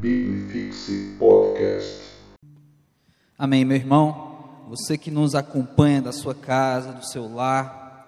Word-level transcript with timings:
Bibifixe 0.00 1.16
Podcast. 1.18 1.98
Amém, 3.36 3.64
meu 3.64 3.76
irmão. 3.76 4.44
Você 4.68 4.96
que 4.96 5.10
nos 5.10 5.34
acompanha 5.34 6.00
da 6.00 6.12
sua 6.12 6.36
casa, 6.36 6.92
do 6.92 7.04
seu 7.04 7.26
lar, 7.34 8.06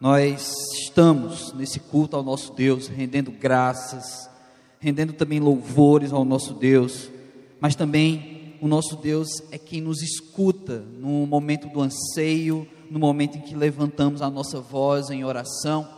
nós 0.00 0.52
estamos 0.74 1.52
nesse 1.52 1.80
culto 1.80 2.14
ao 2.14 2.22
nosso 2.22 2.52
Deus, 2.52 2.86
rendendo 2.86 3.32
graças, 3.32 4.30
rendendo 4.78 5.12
também 5.12 5.40
louvores 5.40 6.12
ao 6.12 6.24
nosso 6.24 6.54
Deus, 6.54 7.10
mas 7.58 7.74
também 7.74 8.54
o 8.60 8.68
nosso 8.68 8.94
Deus 8.94 9.28
é 9.50 9.58
quem 9.58 9.80
nos 9.80 10.02
escuta 10.02 10.84
no 11.00 11.26
momento 11.26 11.66
do 11.66 11.80
anseio, 11.80 12.64
no 12.88 13.00
momento 13.00 13.38
em 13.38 13.40
que 13.40 13.56
levantamos 13.56 14.22
a 14.22 14.30
nossa 14.30 14.60
voz 14.60 15.10
em 15.10 15.24
oração, 15.24 15.88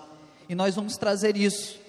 e 0.48 0.54
nós 0.54 0.74
vamos 0.74 0.96
trazer 0.96 1.36
isso 1.36 1.84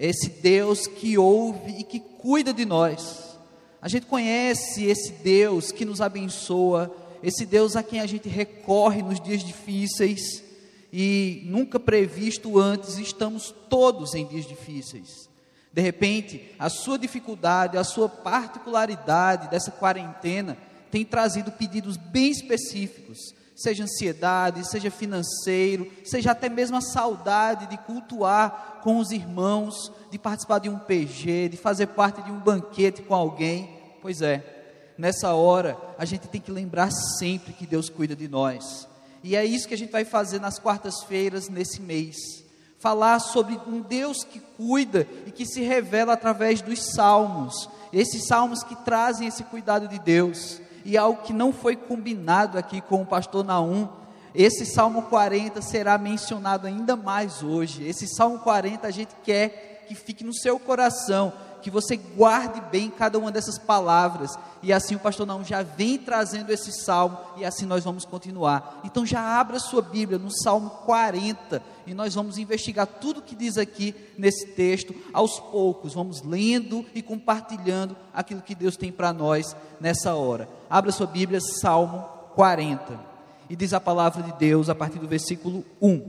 esse 0.00 0.30
Deus 0.30 0.86
que 0.86 1.18
ouve 1.18 1.78
e 1.78 1.84
que 1.84 2.00
cuida 2.00 2.54
de 2.54 2.64
nós. 2.64 3.36
A 3.82 3.88
gente 3.88 4.06
conhece 4.06 4.86
esse 4.86 5.12
Deus 5.12 5.70
que 5.70 5.84
nos 5.84 6.00
abençoa, 6.00 6.90
esse 7.22 7.44
Deus 7.44 7.76
a 7.76 7.82
quem 7.82 8.00
a 8.00 8.06
gente 8.06 8.26
recorre 8.26 9.02
nos 9.02 9.20
dias 9.20 9.44
difíceis 9.44 10.42
e 10.90 11.42
nunca 11.44 11.78
previsto 11.78 12.58
antes, 12.58 12.96
estamos 12.96 13.54
todos 13.68 14.14
em 14.14 14.26
dias 14.26 14.46
difíceis. 14.46 15.28
De 15.70 15.82
repente, 15.82 16.50
a 16.58 16.70
sua 16.70 16.98
dificuldade, 16.98 17.76
a 17.76 17.84
sua 17.84 18.08
particularidade 18.08 19.50
dessa 19.50 19.70
quarentena 19.70 20.56
tem 20.90 21.04
trazido 21.04 21.52
pedidos 21.52 21.98
bem 21.98 22.30
específicos 22.30 23.34
seja 23.60 23.84
ansiedade, 23.84 24.66
seja 24.66 24.90
financeiro, 24.90 25.90
seja 26.02 26.30
até 26.30 26.48
mesmo 26.48 26.78
a 26.78 26.80
saudade 26.80 27.66
de 27.66 27.76
cultuar 27.76 28.80
com 28.82 28.98
os 28.98 29.10
irmãos, 29.10 29.92
de 30.10 30.18
participar 30.18 30.60
de 30.60 30.70
um 30.70 30.78
PG, 30.78 31.50
de 31.50 31.56
fazer 31.58 31.88
parte 31.88 32.22
de 32.22 32.30
um 32.30 32.38
banquete 32.38 33.02
com 33.02 33.14
alguém. 33.14 33.68
Pois 34.00 34.22
é, 34.22 34.94
nessa 34.96 35.34
hora 35.34 35.76
a 35.98 36.06
gente 36.06 36.26
tem 36.26 36.40
que 36.40 36.50
lembrar 36.50 36.90
sempre 36.90 37.52
que 37.52 37.66
Deus 37.66 37.90
cuida 37.90 38.16
de 38.16 38.28
nós. 38.28 38.88
E 39.22 39.36
é 39.36 39.44
isso 39.44 39.68
que 39.68 39.74
a 39.74 39.78
gente 39.78 39.92
vai 39.92 40.06
fazer 40.06 40.40
nas 40.40 40.58
quartas-feiras 40.58 41.50
nesse 41.50 41.82
mês. 41.82 42.42
Falar 42.78 43.18
sobre 43.18 43.60
um 43.66 43.82
Deus 43.82 44.24
que 44.24 44.40
cuida 44.40 45.06
e 45.26 45.30
que 45.30 45.44
se 45.44 45.60
revela 45.60 46.14
através 46.14 46.62
dos 46.62 46.94
salmos. 46.94 47.68
Esses 47.92 48.26
salmos 48.26 48.62
que 48.62 48.74
trazem 48.74 49.28
esse 49.28 49.44
cuidado 49.44 49.86
de 49.86 49.98
Deus 49.98 50.59
e 50.84 50.96
algo 50.96 51.22
que 51.22 51.32
não 51.32 51.52
foi 51.52 51.76
combinado 51.76 52.58
aqui 52.58 52.80
com 52.80 53.02
o 53.02 53.06
pastor 53.06 53.44
Naum, 53.44 53.88
esse 54.34 54.64
Salmo 54.64 55.02
40 55.02 55.60
será 55.60 55.98
mencionado 55.98 56.66
ainda 56.66 56.94
mais 56.94 57.42
hoje. 57.42 57.86
Esse 57.86 58.06
Salmo 58.06 58.38
40 58.38 58.86
a 58.86 58.90
gente 58.90 59.14
quer 59.24 59.84
que 59.88 59.94
fique 59.94 60.22
no 60.22 60.32
seu 60.32 60.56
coração, 60.56 61.32
que 61.60 61.68
você 61.68 61.96
guarde 61.96 62.60
bem 62.70 62.90
cada 62.90 63.18
uma 63.18 63.32
dessas 63.32 63.58
palavras. 63.58 64.38
E 64.62 64.72
assim 64.72 64.94
o 64.94 65.00
pastor 65.00 65.26
não 65.26 65.42
já 65.44 65.62
vem 65.64 65.98
trazendo 65.98 66.52
esse 66.52 66.70
salmo 66.70 67.18
e 67.36 67.44
assim 67.44 67.66
nós 67.66 67.82
vamos 67.82 68.04
continuar. 68.04 68.82
Então 68.84 69.04
já 69.04 69.20
abra 69.20 69.58
sua 69.58 69.82
Bíblia 69.82 70.16
no 70.16 70.30
Salmo 70.30 70.70
40 70.86 71.60
e 71.84 71.92
nós 71.92 72.14
vamos 72.14 72.38
investigar 72.38 72.86
tudo 72.86 73.22
que 73.22 73.34
diz 73.34 73.58
aqui 73.58 73.94
nesse 74.16 74.46
texto 74.48 74.94
aos 75.12 75.40
poucos. 75.40 75.94
Vamos 75.94 76.22
lendo 76.22 76.86
e 76.94 77.02
compartilhando 77.02 77.96
aquilo 78.14 78.42
que 78.42 78.54
Deus 78.54 78.76
tem 78.76 78.92
para 78.92 79.12
nós 79.12 79.56
nessa 79.80 80.14
hora. 80.14 80.59
Abra 80.70 80.92
sua 80.92 81.08
Bíblia, 81.08 81.40
Salmo 81.40 82.04
40. 82.36 83.10
E 83.50 83.56
diz 83.56 83.74
a 83.74 83.80
palavra 83.80 84.22
de 84.22 84.32
Deus 84.38 84.70
a 84.70 84.74
partir 84.74 85.00
do 85.00 85.08
versículo 85.08 85.64
1. 85.82 86.00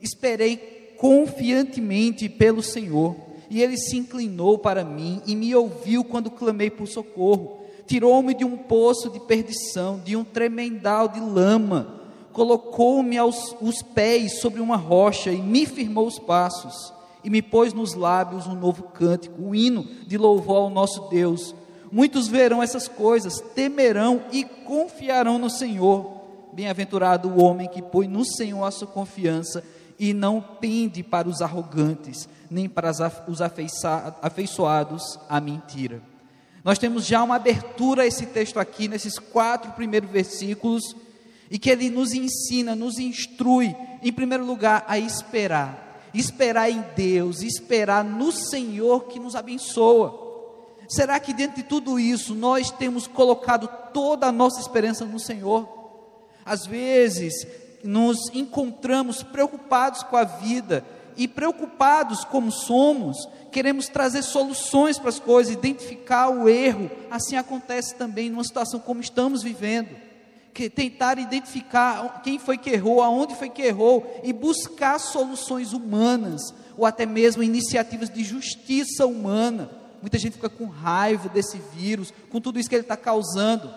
Esperei 0.00 0.94
confiantemente 0.98 2.26
pelo 2.26 2.62
Senhor 2.62 3.14
e 3.50 3.60
ele 3.60 3.76
se 3.76 3.98
inclinou 3.98 4.56
para 4.56 4.82
mim 4.82 5.20
e 5.26 5.36
me 5.36 5.54
ouviu 5.54 6.02
quando 6.02 6.30
clamei 6.30 6.70
por 6.70 6.88
socorro. 6.88 7.60
Tirou-me 7.86 8.32
de 8.32 8.46
um 8.46 8.56
poço 8.56 9.10
de 9.10 9.20
perdição, 9.20 10.00
de 10.02 10.16
um 10.16 10.24
tremendal 10.24 11.06
de 11.08 11.20
lama, 11.20 12.00
colocou-me 12.32 13.18
aos 13.18 13.54
os 13.60 13.82
pés 13.82 14.40
sobre 14.40 14.62
uma 14.62 14.76
rocha 14.76 15.30
e 15.30 15.42
me 15.42 15.66
firmou 15.66 16.06
os 16.06 16.18
passos, 16.18 16.94
e 17.22 17.28
me 17.28 17.42
pôs 17.42 17.74
nos 17.74 17.92
lábios 17.92 18.46
um 18.46 18.54
novo 18.54 18.84
cântico, 18.84 19.42
um 19.42 19.54
hino 19.54 19.86
de 20.06 20.16
louvor 20.16 20.56
ao 20.56 20.70
nosso 20.70 21.08
Deus. 21.10 21.54
Muitos 21.92 22.26
verão 22.26 22.62
essas 22.62 22.88
coisas, 22.88 23.38
temerão 23.54 24.22
e 24.32 24.44
confiarão 24.44 25.38
no 25.38 25.50
Senhor. 25.50 26.22
Bem-aventurado 26.50 27.28
o 27.28 27.38
homem 27.38 27.68
que 27.68 27.82
põe 27.82 28.08
no 28.08 28.24
Senhor 28.24 28.64
a 28.64 28.70
sua 28.70 28.88
confiança 28.88 29.62
e 29.98 30.14
não 30.14 30.40
pende 30.40 31.02
para 31.02 31.28
os 31.28 31.42
arrogantes, 31.42 32.26
nem 32.50 32.66
para 32.66 32.90
os 33.28 33.42
afeiçoados 33.42 35.18
à 35.28 35.38
mentira. 35.38 36.00
Nós 36.64 36.78
temos 36.78 37.04
já 37.04 37.22
uma 37.22 37.36
abertura 37.36 38.04
a 38.04 38.06
esse 38.06 38.24
texto 38.24 38.58
aqui, 38.58 38.88
nesses 38.88 39.18
quatro 39.18 39.72
primeiros 39.72 40.08
versículos, 40.08 40.96
e 41.50 41.58
que 41.58 41.68
ele 41.68 41.90
nos 41.90 42.14
ensina, 42.14 42.74
nos 42.74 42.98
instrui, 42.98 43.76
em 44.02 44.12
primeiro 44.12 44.46
lugar, 44.46 44.82
a 44.88 44.98
esperar. 44.98 46.08
Esperar 46.14 46.70
em 46.70 46.82
Deus, 46.96 47.42
esperar 47.42 48.02
no 48.02 48.32
Senhor 48.32 49.04
que 49.04 49.20
nos 49.20 49.34
abençoa. 49.34 50.21
Será 50.94 51.18
que 51.18 51.32
dentro 51.32 51.56
de 51.56 51.62
tudo 51.62 51.98
isso 51.98 52.34
nós 52.34 52.70
temos 52.70 53.06
colocado 53.06 53.66
toda 53.94 54.26
a 54.26 54.32
nossa 54.32 54.60
esperança 54.60 55.06
no 55.06 55.18
Senhor? 55.18 55.66
Às 56.44 56.66
vezes 56.66 57.46
nos 57.82 58.18
encontramos 58.34 59.22
preocupados 59.22 60.02
com 60.02 60.16
a 60.16 60.24
vida, 60.24 60.84
e 61.16 61.26
preocupados 61.28 62.24
como 62.24 62.50
somos, 62.50 63.28
queremos 63.50 63.88
trazer 63.88 64.22
soluções 64.22 64.98
para 64.98 65.08
as 65.08 65.18
coisas, 65.18 65.52
identificar 65.52 66.28
o 66.28 66.48
erro. 66.48 66.90
Assim 67.10 67.36
acontece 67.36 67.94
também 67.94 68.30
numa 68.30 68.44
situação 68.44 68.80
como 68.80 69.00
estamos 69.00 69.42
vivendo. 69.42 69.90
Que 70.54 70.68
tentar 70.68 71.18
identificar 71.18 72.20
quem 72.22 72.38
foi 72.38 72.58
que 72.58 72.70
errou, 72.70 73.02
aonde 73.02 73.34
foi 73.34 73.48
que 73.48 73.62
errou 73.62 74.20
e 74.22 74.32
buscar 74.32 74.98
soluções 74.98 75.72
humanas 75.72 76.54
ou 76.76 76.84
até 76.84 77.06
mesmo 77.06 77.42
iniciativas 77.42 78.10
de 78.10 78.22
justiça 78.22 79.06
humana. 79.06 79.81
Muita 80.02 80.18
gente 80.18 80.34
fica 80.34 80.48
com 80.48 80.66
raiva 80.66 81.28
desse 81.28 81.58
vírus, 81.72 82.12
com 82.28 82.40
tudo 82.40 82.58
isso 82.58 82.68
que 82.68 82.74
ele 82.74 82.82
está 82.82 82.96
causando. 82.96 83.72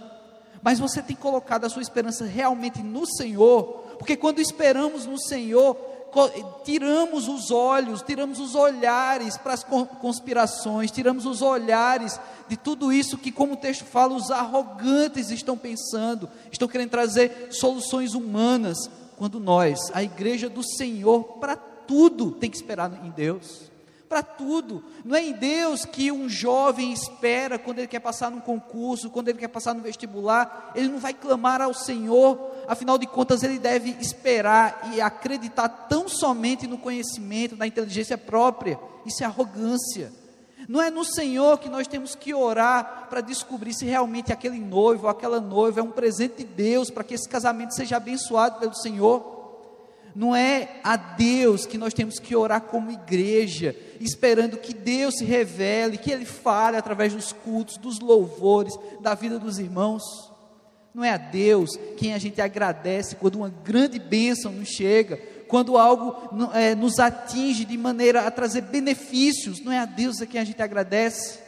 Mas 0.62 0.80
você 0.80 1.00
tem 1.00 1.16
colocado 1.16 1.66
a 1.66 1.70
sua 1.70 1.84
esperança 1.84 2.26
realmente 2.26 2.82
no 2.82 3.06
Senhor, 3.06 3.84
porque 4.00 4.18
quando 4.18 4.40
esperamos 4.40 5.06
no 5.06 5.22
Senhor, 5.22 5.78
tiramos 6.64 7.28
os 7.28 7.52
olhos, 7.52 8.02
tiramos 8.02 8.40
os 8.40 8.56
olhares 8.56 9.38
para 9.38 9.54
as 9.54 9.64
conspirações, 9.64 10.90
tiramos 10.90 11.28
os 11.28 11.44
olhares 11.44 12.20
de 12.48 12.58
tudo 12.58 12.92
isso 12.92 13.20
que, 13.20 13.32
como 13.32 13.54
o 13.54 13.58
texto 13.58 13.86
fala, 13.86 14.16
os 14.16 14.32
arrogantes 14.32 15.30
estão 15.30 15.56
pensando, 15.56 16.28
estão 16.52 16.68
querendo 16.68 16.90
trazer 16.90 17.50
soluções 17.52 18.16
humanas, 18.16 18.90
quando 19.18 19.40
nós, 19.40 19.80
a 19.94 20.02
igreja 20.02 20.50
do 20.50 20.64
Senhor, 20.64 21.24
para 21.40 21.56
tudo 21.56 22.32
tem 22.32 22.50
que 22.50 22.58
esperar 22.58 22.92
em 23.06 23.12
Deus 23.12 23.75
para 24.16 24.24
tudo. 24.24 24.82
Não 25.04 25.14
é 25.14 25.26
em 25.26 25.34
Deus 25.34 25.84
que 25.84 26.10
um 26.10 26.30
jovem 26.30 26.94
espera 26.94 27.60
quando 27.60 27.80
ele 27.80 27.88
quer 27.88 28.00
passar 28.00 28.32
num 28.32 28.40
concurso, 28.40 29.10
quando 29.10 29.28
ele 29.28 29.40
quer 29.40 29.50
passar 29.50 29.74
no 29.74 29.82
vestibular, 29.82 30.72
ele 30.74 30.88
não 30.88 31.00
vai 31.00 31.14
clamar 31.14 31.62
ao 31.62 31.74
Senhor, 31.74 32.40
afinal 32.66 32.98
de 32.98 33.06
contas 33.08 33.44
ele 33.44 33.60
deve 33.60 33.90
esperar 34.00 34.90
e 34.94 35.02
acreditar 35.02 35.68
tão 35.68 36.08
somente 36.08 36.66
no 36.66 36.78
conhecimento, 36.78 37.58
na 37.58 37.68
inteligência 37.68 38.18
própria. 38.18 38.80
Isso 39.06 39.22
é 39.22 39.26
arrogância. 39.26 40.14
Não 40.70 40.82
é 40.82 40.90
no 40.90 41.04
Senhor 41.04 41.60
que 41.60 41.68
nós 41.68 41.86
temos 41.86 42.16
que 42.16 42.34
orar 42.34 43.08
para 43.10 43.20
descobrir 43.20 43.74
se 43.74 43.84
realmente 43.84 44.32
aquele 44.32 44.60
noivo 44.60 45.04
ou 45.04 45.10
aquela 45.10 45.42
noiva 45.42 45.82
é 45.82 45.84
um 45.84 45.92
presente 45.92 46.38
de 46.38 46.46
Deus 46.46 46.90
para 46.90 47.04
que 47.04 47.16
esse 47.16 47.28
casamento 47.28 47.76
seja 47.76 47.98
abençoado 47.98 48.60
pelo 48.62 48.76
Senhor 48.76 49.35
não 50.16 50.34
é 50.34 50.80
a 50.82 50.96
Deus 50.96 51.66
que 51.66 51.78
nós 51.78 51.94
temos 51.94 52.20
que 52.20 52.34
orar 52.34 52.62
como 52.62 52.90
igreja, 52.90 53.76
esperando 54.00 54.58
que 54.58 54.74
Deus 54.74 55.16
se 55.18 55.26
revele, 55.26 55.98
que 55.98 56.10
Ele 56.10 56.24
fale 56.24 56.78
através 56.78 57.14
dos 57.14 57.34
cultos, 57.34 57.78
dos 57.78 58.00
louvores, 58.00 58.74
da 59.02 59.14
vida 59.14 59.38
dos 59.38 59.60
irmãos. 59.60 60.04
Não 60.94 61.04
é 61.04 61.10
a 61.10 61.18
Deus 61.18 61.78
quem 61.98 62.14
a 62.14 62.18
gente 62.18 62.40
agradece 62.40 63.18
quando 63.18 63.36
uma 63.36 63.50
grande 63.50 64.00
bênção 64.00 64.54
nos 64.54 64.70
chega, 64.70 65.18
quando 65.50 65.78
algo 65.78 66.16
é, 66.54 66.74
nos 66.74 66.98
atinge 66.98 67.66
de 67.66 67.78
maneira 67.78 68.26
a 68.26 68.32
trazer 68.32 68.62
benefícios, 68.62 69.60
não 69.60 69.72
é 69.72 69.80
a 69.80 69.86
Deus 69.86 70.22
a 70.22 70.26
quem 70.26 70.40
a 70.40 70.46
gente 70.46 70.62
agradece? 70.62 71.40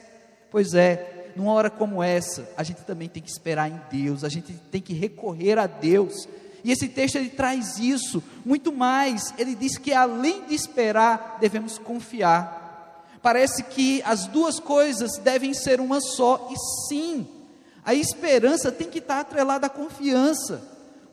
Pois 0.52 0.74
é, 0.74 1.32
numa 1.38 1.54
hora 1.54 1.70
como 1.70 2.04
essa, 2.04 2.50
a 2.58 2.64
gente 2.64 2.82
também 2.82 3.08
tem 3.08 3.24
que 3.24 3.30
esperar 3.30 3.70
em 3.70 3.80
Deus, 3.90 4.26
a 4.26 4.30
gente 4.30 4.52
tem 4.70 4.82
que 4.82 4.94
recorrer 4.94 5.58
a 5.58 5.68
Deus 5.68 6.28
e 6.68 6.72
esse 6.74 6.90
texto 6.90 7.16
ele 7.16 7.30
traz 7.30 7.80
isso, 7.80 8.22
muito 8.46 8.74
mais. 8.74 9.34
Ele 9.38 9.56
diz 9.56 9.78
que 9.78 9.94
além 9.94 10.44
de 10.48 10.54
esperar, 10.54 11.38
devemos 11.40 11.78
confiar. 11.78 13.08
Parece 13.22 13.64
que 13.64 14.04
as 14.04 14.28
duas 14.28 14.60
coisas 14.60 15.18
devem 15.18 15.54
ser 15.54 15.80
uma 15.80 16.02
só, 16.02 16.50
e 16.52 16.90
sim, 16.90 17.26
a 17.86 17.94
esperança 17.94 18.70
tem 18.70 18.90
que 18.90 19.00
estar 19.00 19.22
atrelada 19.22 19.68
à 19.68 19.70
confiança. 19.70 20.62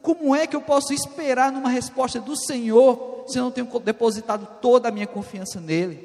Como 0.03 0.35
é 0.35 0.45
que 0.45 0.57
eu 0.57 0.61
posso 0.61 0.93
esperar 0.93 1.53
numa 1.53 1.69
resposta 1.69 2.21
do 2.21 2.37
Senhor 2.37 3.23
se 3.29 3.39
eu 3.39 3.45
não 3.45 3.53
tenho 3.53 3.69
depositado 3.79 4.49
toda 4.61 4.89
a 4.89 4.93
minha 4.93 5.07
confiança 5.07 5.61
nele? 5.61 6.05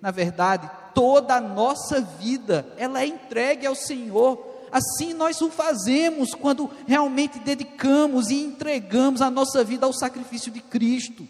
Na 0.00 0.12
verdade, 0.12 0.70
toda 0.94 1.34
a 1.34 1.40
nossa 1.40 2.00
vida, 2.00 2.64
ela 2.76 3.00
é 3.00 3.06
entregue 3.06 3.66
ao 3.66 3.74
Senhor. 3.74 4.53
Assim 4.74 5.14
nós 5.14 5.40
o 5.40 5.50
fazemos 5.50 6.34
quando 6.34 6.68
realmente 6.84 7.38
dedicamos 7.38 8.28
e 8.30 8.34
entregamos 8.34 9.22
a 9.22 9.30
nossa 9.30 9.62
vida 9.62 9.86
ao 9.86 9.92
sacrifício 9.92 10.50
de 10.50 10.60
Cristo. 10.60 11.24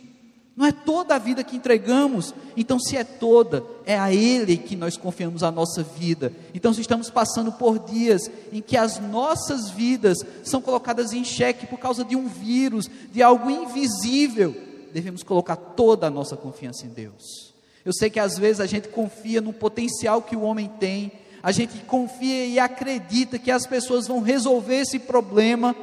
Não 0.56 0.64
é 0.64 0.72
toda 0.72 1.14
a 1.14 1.18
vida 1.18 1.44
que 1.44 1.54
entregamos, 1.54 2.34
então 2.56 2.80
se 2.80 2.96
é 2.96 3.04
toda, 3.04 3.62
é 3.84 3.98
a 3.98 4.10
Ele 4.10 4.56
que 4.56 4.74
nós 4.74 4.96
confiamos 4.96 5.42
a 5.42 5.50
nossa 5.50 5.82
vida. 5.82 6.32
Então, 6.54 6.72
se 6.72 6.80
estamos 6.80 7.10
passando 7.10 7.52
por 7.52 7.78
dias 7.78 8.30
em 8.50 8.62
que 8.62 8.78
as 8.78 8.98
nossas 8.98 9.68
vidas 9.68 10.16
são 10.42 10.62
colocadas 10.62 11.12
em 11.12 11.22
xeque 11.22 11.66
por 11.66 11.78
causa 11.78 12.02
de 12.02 12.16
um 12.16 12.26
vírus, 12.26 12.88
de 13.12 13.22
algo 13.22 13.50
invisível, 13.50 14.56
devemos 14.90 15.22
colocar 15.22 15.56
toda 15.56 16.06
a 16.06 16.10
nossa 16.10 16.34
confiança 16.34 16.86
em 16.86 16.90
Deus. 16.90 17.52
Eu 17.84 17.92
sei 17.92 18.08
que 18.08 18.18
às 18.18 18.38
vezes 18.38 18.60
a 18.60 18.66
gente 18.66 18.88
confia 18.88 19.42
no 19.42 19.52
potencial 19.52 20.22
que 20.22 20.34
o 20.34 20.40
homem 20.40 20.70
tem, 20.80 21.12
a 21.44 21.52
gente 21.52 21.84
confia 21.84 22.46
e 22.46 22.58
acredita 22.58 23.38
que 23.38 23.50
as 23.50 23.66
pessoas 23.66 24.06
vão 24.06 24.22
resolver 24.22 24.76
esse 24.76 24.98
problema, 24.98 25.76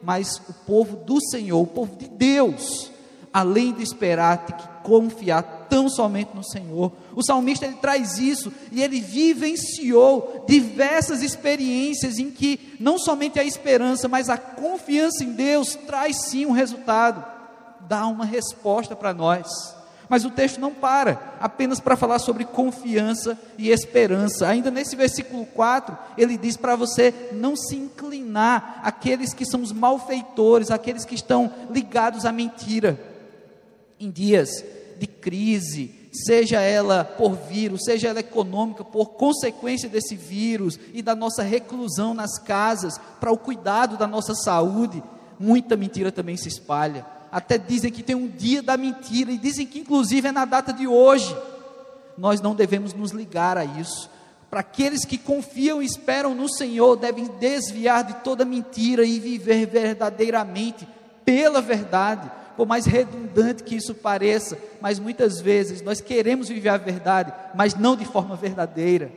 mas 0.00 0.40
o 0.48 0.52
povo 0.64 0.96
do 0.96 1.20
Senhor, 1.20 1.60
o 1.60 1.66
povo 1.66 1.96
de 1.96 2.06
Deus, 2.08 2.92
além 3.32 3.72
de 3.72 3.82
esperar, 3.82 4.46
tem 4.46 4.56
que 4.56 4.68
confiar 4.84 5.66
tão 5.68 5.88
somente 5.88 6.30
no 6.36 6.44
Senhor. 6.44 6.92
O 7.16 7.22
salmista 7.24 7.66
ele 7.66 7.74
traz 7.74 8.16
isso 8.16 8.52
e 8.70 8.80
ele 8.80 9.00
vivenciou 9.00 10.44
diversas 10.46 11.20
experiências 11.20 12.20
em 12.20 12.30
que 12.30 12.76
não 12.78 12.96
somente 12.96 13.40
a 13.40 13.44
esperança, 13.44 14.06
mas 14.06 14.28
a 14.28 14.38
confiança 14.38 15.24
em 15.24 15.32
Deus 15.32 15.74
traz 15.84 16.26
sim 16.26 16.46
um 16.46 16.52
resultado, 16.52 17.24
dá 17.88 18.06
uma 18.06 18.24
resposta 18.24 18.94
para 18.94 19.12
nós. 19.12 19.48
Mas 20.08 20.24
o 20.24 20.30
texto 20.30 20.58
não 20.58 20.72
para 20.72 21.36
apenas 21.38 21.80
para 21.80 21.96
falar 21.96 22.18
sobre 22.18 22.44
confiança 22.44 23.38
e 23.58 23.70
esperança. 23.70 24.48
Ainda 24.48 24.70
nesse 24.70 24.96
versículo 24.96 25.44
4, 25.46 25.96
ele 26.16 26.38
diz 26.38 26.56
para 26.56 26.74
você 26.74 27.12
não 27.32 27.54
se 27.54 27.76
inclinar 27.76 28.80
àqueles 28.82 29.34
que 29.34 29.44
são 29.44 29.62
os 29.62 29.72
malfeitores, 29.72 30.70
aqueles 30.70 31.04
que 31.04 31.14
estão 31.14 31.52
ligados 31.70 32.24
à 32.24 32.32
mentira 32.32 32.98
em 34.00 34.10
dias 34.10 34.64
de 34.98 35.06
crise, 35.06 35.94
seja 36.12 36.60
ela 36.60 37.04
por 37.04 37.36
vírus, 37.36 37.82
seja 37.84 38.08
ela 38.08 38.20
econômica, 38.20 38.82
por 38.84 39.10
consequência 39.10 39.88
desse 39.88 40.16
vírus 40.16 40.78
e 40.92 41.02
da 41.02 41.14
nossa 41.14 41.42
reclusão 41.42 42.14
nas 42.14 42.38
casas, 42.38 42.98
para 43.20 43.30
o 43.30 43.38
cuidado 43.38 43.96
da 43.96 44.06
nossa 44.06 44.34
saúde, 44.34 45.02
muita 45.38 45.76
mentira 45.76 46.10
também 46.10 46.36
se 46.36 46.48
espalha. 46.48 47.17
Até 47.38 47.56
dizem 47.56 47.92
que 47.92 48.02
tem 48.02 48.16
um 48.16 48.26
dia 48.26 48.60
da 48.60 48.76
mentira, 48.76 49.30
e 49.30 49.38
dizem 49.38 49.64
que 49.64 49.78
inclusive 49.78 50.26
é 50.26 50.32
na 50.32 50.44
data 50.44 50.72
de 50.72 50.88
hoje. 50.88 51.36
Nós 52.16 52.40
não 52.40 52.52
devemos 52.52 52.92
nos 52.92 53.12
ligar 53.12 53.56
a 53.56 53.64
isso. 53.64 54.10
Para 54.50 54.58
aqueles 54.58 55.04
que 55.04 55.16
confiam 55.16 55.80
e 55.80 55.86
esperam 55.86 56.34
no 56.34 56.52
Senhor, 56.52 56.96
devem 56.96 57.26
desviar 57.38 58.02
de 58.02 58.14
toda 58.24 58.44
mentira 58.44 59.04
e 59.04 59.20
viver 59.20 59.66
verdadeiramente 59.66 60.88
pela 61.24 61.60
verdade, 61.60 62.28
por 62.56 62.66
mais 62.66 62.86
redundante 62.86 63.62
que 63.62 63.76
isso 63.76 63.94
pareça, 63.94 64.58
mas 64.80 64.98
muitas 64.98 65.40
vezes 65.40 65.80
nós 65.80 66.00
queremos 66.00 66.48
viver 66.48 66.70
a 66.70 66.76
verdade, 66.76 67.32
mas 67.54 67.76
não 67.76 67.94
de 67.94 68.04
forma 68.04 68.34
verdadeira. 68.34 69.12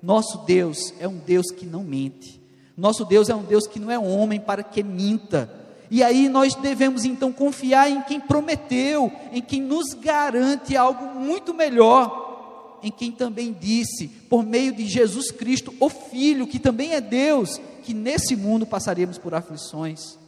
Nosso 0.00 0.38
Deus 0.46 0.94
é 1.00 1.08
um 1.08 1.18
Deus 1.18 1.46
que 1.50 1.66
não 1.66 1.82
mente. 1.82 2.40
Nosso 2.76 3.04
Deus 3.04 3.28
é 3.28 3.34
um 3.34 3.42
Deus 3.42 3.66
que 3.66 3.80
não 3.80 3.90
é 3.90 3.98
homem 3.98 4.38
para 4.38 4.62
que 4.62 4.84
minta. 4.84 5.65
E 5.90 6.02
aí 6.02 6.28
nós 6.28 6.54
devemos 6.54 7.04
então 7.04 7.32
confiar 7.32 7.90
em 7.90 8.02
quem 8.02 8.20
prometeu, 8.20 9.10
em 9.32 9.40
quem 9.40 9.60
nos 9.60 9.94
garante 9.94 10.76
algo 10.76 11.18
muito 11.18 11.54
melhor, 11.54 12.78
em 12.82 12.90
quem 12.90 13.10
também 13.12 13.56
disse, 13.58 14.08
por 14.08 14.44
meio 14.44 14.72
de 14.72 14.86
Jesus 14.86 15.30
Cristo, 15.30 15.72
o 15.80 15.88
Filho, 15.88 16.46
que 16.46 16.58
também 16.58 16.92
é 16.92 17.00
Deus, 17.00 17.60
que 17.82 17.94
nesse 17.94 18.34
mundo 18.36 18.66
passaremos 18.66 19.18
por 19.18 19.34
aflições. 19.34 20.18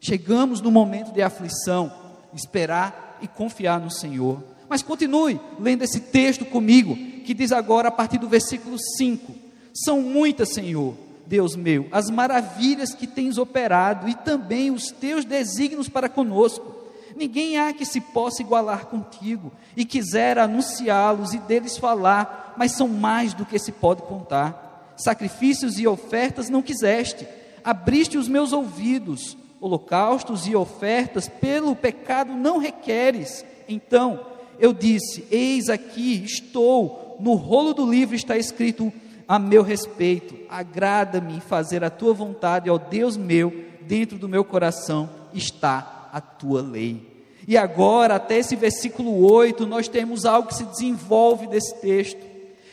Chegamos 0.00 0.60
no 0.60 0.70
momento 0.70 1.12
de 1.12 1.22
aflição, 1.22 1.92
esperar 2.34 3.18
e 3.22 3.28
confiar 3.28 3.80
no 3.80 3.90
Senhor. 3.90 4.42
Mas 4.68 4.82
continue 4.82 5.40
lendo 5.58 5.82
esse 5.82 6.00
texto 6.00 6.44
comigo, 6.44 6.96
que 7.24 7.32
diz 7.32 7.52
agora 7.52 7.88
a 7.88 7.92
partir 7.92 8.18
do 8.18 8.28
versículo 8.28 8.76
5: 8.98 9.34
São 9.72 10.00
muitas, 10.00 10.52
Senhor, 10.52 10.94
Deus 11.26 11.56
meu, 11.56 11.88
as 11.90 12.08
maravilhas 12.08 12.94
que 12.94 13.06
tens 13.06 13.36
operado 13.36 14.08
e 14.08 14.14
também 14.14 14.70
os 14.70 14.90
teus 14.90 15.24
desígnios 15.24 15.88
para 15.88 16.08
conosco. 16.08 16.74
Ninguém 17.16 17.58
há 17.58 17.72
que 17.72 17.84
se 17.84 18.00
possa 18.00 18.42
igualar 18.42 18.86
contigo, 18.86 19.50
e 19.76 19.84
quisera 19.84 20.44
anunciá-los 20.44 21.32
e 21.32 21.38
deles 21.38 21.78
falar, 21.78 22.54
mas 22.56 22.72
são 22.72 22.88
mais 22.88 23.32
do 23.32 23.46
que 23.46 23.58
se 23.58 23.72
pode 23.72 24.02
contar. 24.02 24.94
Sacrifícios 24.96 25.78
e 25.78 25.86
ofertas 25.86 26.48
não 26.48 26.62
quiseste, 26.62 27.26
abriste 27.64 28.18
os 28.18 28.28
meus 28.28 28.52
ouvidos, 28.52 29.36
holocaustos 29.60 30.46
e 30.46 30.54
ofertas 30.54 31.28
pelo 31.28 31.74
pecado 31.74 32.32
não 32.34 32.58
requeres. 32.58 33.44
Então 33.68 34.20
eu 34.58 34.72
disse: 34.72 35.26
Eis 35.30 35.68
aqui 35.68 36.22
estou, 36.24 37.16
no 37.20 37.34
rolo 37.34 37.72
do 37.72 37.90
livro 37.90 38.14
está 38.14 38.36
escrito 38.36 38.92
a 39.28 39.38
meu 39.38 39.62
respeito: 39.62 40.36
agrada-me 40.48 41.40
fazer 41.40 41.84
a 41.84 41.90
tua 41.90 42.12
vontade, 42.12 42.70
ó 42.70 42.78
Deus 42.78 43.16
meu, 43.16 43.64
dentro 43.82 44.18
do 44.18 44.28
meu 44.28 44.44
coração 44.44 45.08
está 45.32 46.08
a 46.12 46.20
tua 46.20 46.62
lei. 46.62 47.14
E 47.48 47.56
agora, 47.56 48.16
até 48.16 48.38
esse 48.38 48.56
versículo 48.56 49.24
8, 49.32 49.66
nós 49.66 49.86
temos 49.86 50.24
algo 50.24 50.48
que 50.48 50.54
se 50.54 50.64
desenvolve 50.64 51.46
desse 51.46 51.74
texto: 51.80 52.24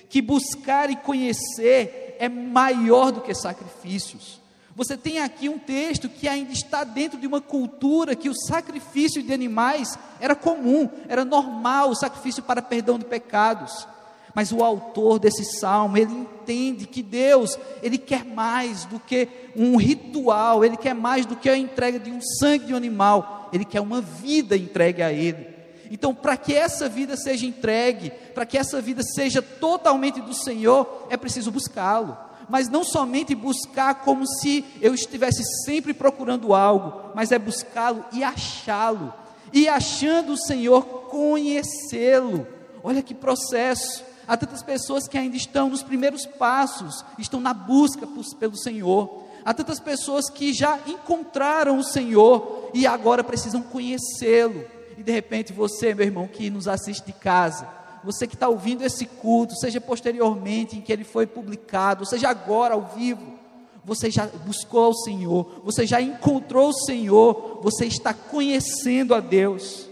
que 0.10 0.22
buscar 0.22 0.90
e 0.90 0.96
conhecer 0.96 2.16
é 2.20 2.30
maior 2.30 3.12
do 3.12 3.22
que 3.22 3.34
sacrifícios. 3.34 4.42
Você 4.76 4.98
tem 4.98 5.20
aqui 5.20 5.48
um 5.48 5.60
texto 5.60 6.10
que 6.10 6.28
ainda 6.28 6.52
está 6.52 6.84
dentro 6.84 7.20
de 7.20 7.28
uma 7.28 7.40
cultura 7.40 8.16
que 8.16 8.28
o 8.28 8.34
sacrifício 8.34 9.22
de 9.22 9.32
animais 9.32 10.00
era 10.20 10.36
comum, 10.36 10.90
era 11.08 11.24
normal, 11.24 11.92
o 11.92 11.96
sacrifício 11.96 12.42
para 12.42 12.60
perdão 12.60 12.98
de 12.98 13.06
pecados. 13.06 13.88
Mas 14.34 14.52
o 14.52 14.64
autor 14.64 15.20
desse 15.20 15.46
salmo, 15.46 15.98
ele 15.98 16.12
entende 16.12 16.88
que 16.88 17.04
Deus, 17.04 17.58
ele 17.82 17.98
quer 17.98 18.26
mais 18.26 18.86
do 18.86 19.00
que 19.00 19.28
um 19.56 19.76
ritual, 19.78 20.66
ele 20.66 20.76
quer 20.76 20.96
mais 20.96 21.26
do 21.26 21.36
que 21.36 21.50
a 21.50 21.58
entrega 21.58 22.00
de 22.00 22.12
um 22.12 22.20
sangue 22.22 22.66
de 22.66 22.74
um 22.74 22.78
animal, 22.78 23.50
ele 23.54 23.64
quer 23.64 23.82
uma 23.82 24.02
vida 24.02 24.58
entregue 24.58 25.04
a 25.04 25.12
ele. 25.12 25.54
Então, 25.92 26.16
para 26.16 26.36
que 26.36 26.56
essa 26.56 26.90
vida 26.90 27.16
seja 27.16 27.46
entregue, 27.46 28.12
para 28.34 28.46
que 28.46 28.58
essa 28.58 28.82
vida 28.82 29.04
seja 29.04 29.42
totalmente 29.42 30.20
do 30.20 30.34
Senhor, 30.34 31.08
é 31.10 31.18
preciso 31.18 31.52
buscá-lo 31.52 32.18
mas 32.50 32.70
não 32.70 32.84
somente 32.84 33.34
buscar 33.34 33.96
como 33.96 34.28
se 34.28 34.66
eu 34.82 34.94
estivesse 34.94 35.44
sempre 35.66 35.94
procurando 35.94 36.54
algo, 36.54 37.12
mas 37.16 37.32
é 37.32 37.40
buscá-lo 37.40 38.04
e 38.12 38.24
achá-lo, 38.24 39.14
e 39.52 39.68
achando 39.68 40.34
o 40.34 40.38
Senhor, 40.38 40.84
conhecê-lo. 41.10 42.46
Olha 42.84 43.02
que 43.02 43.14
processo. 43.14 44.04
Há 44.28 44.38
tantas 44.38 44.64
pessoas 44.64 45.08
que 45.08 45.18
ainda 45.18 45.36
estão 45.36 45.70
nos 45.70 45.84
primeiros 45.84 46.26
passos, 46.26 47.04
estão 47.18 47.40
na 47.40 47.54
busca 47.54 48.08
por, 48.08 48.24
pelo 48.36 48.58
Senhor. 48.58 49.24
Há 49.44 49.54
tantas 49.54 49.80
pessoas 49.80 50.30
que 50.30 50.54
já 50.54 50.80
encontraram 50.88 51.78
o 51.78 51.84
Senhor 51.84 52.70
e 52.74 52.88
agora 52.88 53.24
precisam 53.24 53.62
conhecê-lo. 53.62 54.66
E 54.98 55.04
de 55.04 55.12
repente 55.12 55.52
você, 55.52 55.94
meu 55.94 56.06
irmão, 56.06 56.28
que 56.28 56.50
nos 56.50 56.68
assiste 56.68 57.06
de 57.06 57.14
casa, 57.14 57.68
você 58.04 58.28
que 58.28 58.36
está 58.36 58.48
ouvindo 58.48 58.84
esse 58.84 59.06
culto, 59.06 59.56
seja 59.56 59.82
posteriormente 59.82 60.78
em 60.78 60.82
que 60.82 60.92
ele 60.92 61.04
foi 61.04 61.26
publicado, 61.26 62.06
seja 62.06 62.30
agora 62.30 62.74
ao 62.74 62.86
vivo, 62.96 63.40
você 63.84 64.10
já 64.10 64.26
buscou 64.28 64.92
o 64.92 64.96
Senhor, 64.96 65.62
você 65.64 65.86
já 65.86 66.02
encontrou 66.02 66.70
o 66.70 66.86
Senhor, 66.86 67.60
você 67.62 67.86
está 67.86 68.14
conhecendo 68.14 69.14
a 69.14 69.20
Deus, 69.20 69.90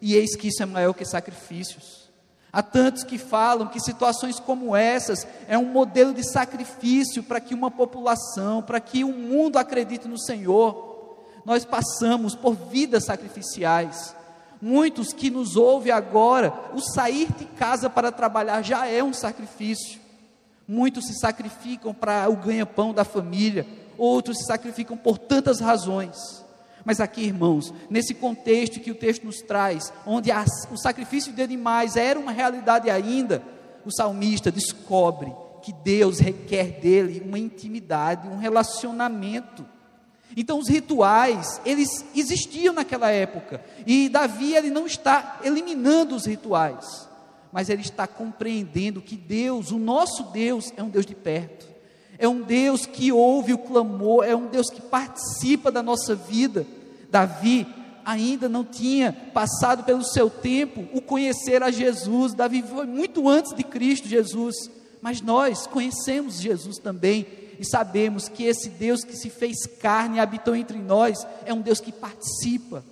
e 0.00 0.14
eis 0.14 0.34
que 0.36 0.48
isso 0.48 0.62
é 0.62 0.66
maior 0.66 0.94
que 0.94 1.04
sacrifícios. 1.04 2.05
Há 2.52 2.62
tantos 2.62 3.04
que 3.04 3.18
falam 3.18 3.68
que 3.68 3.80
situações 3.80 4.40
como 4.40 4.74
essas 4.74 5.26
é 5.46 5.58
um 5.58 5.66
modelo 5.66 6.14
de 6.14 6.22
sacrifício 6.22 7.22
para 7.22 7.40
que 7.40 7.54
uma 7.54 7.70
população, 7.70 8.62
para 8.62 8.80
que 8.80 9.04
o 9.04 9.08
um 9.08 9.12
mundo 9.12 9.58
acredite 9.58 10.08
no 10.08 10.18
Senhor. 10.18 11.16
Nós 11.44 11.64
passamos 11.64 12.34
por 12.34 12.54
vidas 12.54 13.04
sacrificiais. 13.04 14.14
Muitos 14.60 15.12
que 15.12 15.28
nos 15.28 15.54
ouvem 15.56 15.92
agora, 15.92 16.52
o 16.72 16.80
sair 16.80 17.30
de 17.32 17.44
casa 17.44 17.90
para 17.90 18.10
trabalhar 18.10 18.62
já 18.62 18.86
é 18.86 19.02
um 19.02 19.12
sacrifício. 19.12 20.00
Muitos 20.66 21.06
se 21.06 21.14
sacrificam 21.14 21.92
para 21.92 22.28
o 22.28 22.36
ganha-pão 22.36 22.92
da 22.92 23.04
família, 23.04 23.66
outros 23.98 24.38
se 24.38 24.46
sacrificam 24.46 24.96
por 24.96 25.18
tantas 25.18 25.60
razões. 25.60 26.45
Mas 26.86 27.00
aqui, 27.00 27.22
irmãos, 27.22 27.74
nesse 27.90 28.14
contexto 28.14 28.78
que 28.78 28.92
o 28.92 28.94
texto 28.94 29.24
nos 29.24 29.42
traz, 29.42 29.92
onde 30.06 30.30
o 30.70 30.76
sacrifício 30.76 31.32
de 31.32 31.42
animais 31.42 31.96
era 31.96 32.16
uma 32.16 32.30
realidade 32.30 32.88
ainda, 32.88 33.42
o 33.84 33.90
salmista 33.90 34.52
descobre 34.52 35.34
que 35.62 35.72
Deus 35.72 36.20
requer 36.20 36.78
dele 36.80 37.20
uma 37.26 37.40
intimidade, 37.40 38.28
um 38.28 38.38
relacionamento. 38.38 39.66
Então 40.36 40.60
os 40.60 40.68
rituais, 40.68 41.60
eles 41.66 42.04
existiam 42.14 42.72
naquela 42.72 43.10
época, 43.10 43.60
e 43.84 44.08
Davi 44.08 44.54
ele 44.54 44.70
não 44.70 44.86
está 44.86 45.40
eliminando 45.42 46.14
os 46.14 46.24
rituais, 46.24 47.08
mas 47.50 47.68
ele 47.68 47.82
está 47.82 48.06
compreendendo 48.06 49.02
que 49.02 49.16
Deus, 49.16 49.72
o 49.72 49.78
nosso 49.78 50.22
Deus, 50.24 50.72
é 50.76 50.84
um 50.84 50.88
Deus 50.88 51.04
de 51.04 51.16
perto, 51.16 51.66
é 52.16 52.28
um 52.28 52.42
Deus 52.42 52.86
que 52.86 53.10
ouve 53.10 53.52
o 53.52 53.58
clamor, 53.58 54.24
é 54.24 54.36
um 54.36 54.46
Deus 54.46 54.70
que 54.70 54.80
participa 54.80 55.72
da 55.72 55.82
nossa 55.82 56.14
vida. 56.14 56.64
Davi 57.10 57.66
ainda 58.04 58.48
não 58.48 58.64
tinha 58.64 59.12
passado 59.34 59.82
pelo 59.84 60.04
seu 60.04 60.30
tempo 60.30 60.86
o 60.92 61.00
conhecer 61.00 61.62
a 61.62 61.70
Jesus, 61.70 62.34
Davi 62.34 62.62
foi 62.62 62.86
muito 62.86 63.28
antes 63.28 63.52
de 63.54 63.64
Cristo 63.64 64.06
Jesus, 64.06 64.54
mas 65.02 65.20
nós 65.20 65.66
conhecemos 65.66 66.40
Jesus 66.40 66.78
também 66.78 67.26
e 67.58 67.64
sabemos 67.64 68.28
que 68.28 68.44
esse 68.44 68.68
Deus 68.68 69.02
que 69.02 69.16
se 69.16 69.30
fez 69.30 69.66
carne 69.80 70.16
e 70.16 70.20
habitou 70.20 70.54
entre 70.54 70.78
nós 70.78 71.26
é 71.44 71.52
um 71.52 71.60
Deus 71.60 71.80
que 71.80 71.90
participa. 71.90 72.84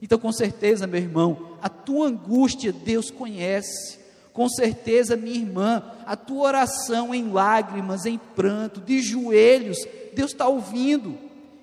Então, 0.00 0.18
com 0.18 0.32
certeza, 0.32 0.86
meu 0.86 1.00
irmão, 1.00 1.56
a 1.62 1.68
tua 1.68 2.08
angústia 2.08 2.72
Deus 2.72 3.10
conhece. 3.10 3.98
Com 4.32 4.48
certeza, 4.48 5.16
minha 5.16 5.36
irmã, 5.36 5.82
a 6.04 6.14
tua 6.14 6.48
oração 6.48 7.14
em 7.14 7.30
lágrimas, 7.30 8.04
em 8.04 8.18
pranto, 8.18 8.80
de 8.80 9.00
joelhos, 9.00 9.78
Deus 10.14 10.32
está 10.32 10.46
ouvindo. 10.46 11.18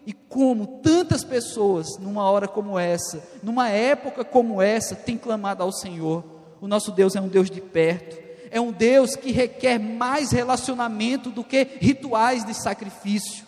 E 0.06 0.12
como 0.12 0.68
tantas 0.82 1.24
pessoas, 1.24 1.98
numa 1.98 2.30
hora 2.30 2.48
como 2.48 2.78
essa, 2.78 3.24
numa 3.42 3.70
época 3.70 4.26
como 4.26 4.62
essa, 4.62 4.96
têm 4.96 5.18
clamado 5.18 5.64
ao 5.64 5.72
Senhor. 5.72 6.24
O 6.60 6.68
nosso 6.68 6.92
Deus 6.92 7.16
é 7.16 7.22
um 7.22 7.28
Deus 7.28 7.50
de 7.50 7.62
perto, 7.62 8.18
é 8.52 8.60
um 8.60 8.72
Deus 8.72 9.16
que 9.16 9.32
requer 9.32 9.80
mais 9.80 10.32
relacionamento 10.32 11.30
do 11.30 11.44
que 11.44 11.68
rituais 11.80 12.46
de 12.46 12.54
sacrifício. 12.54 13.46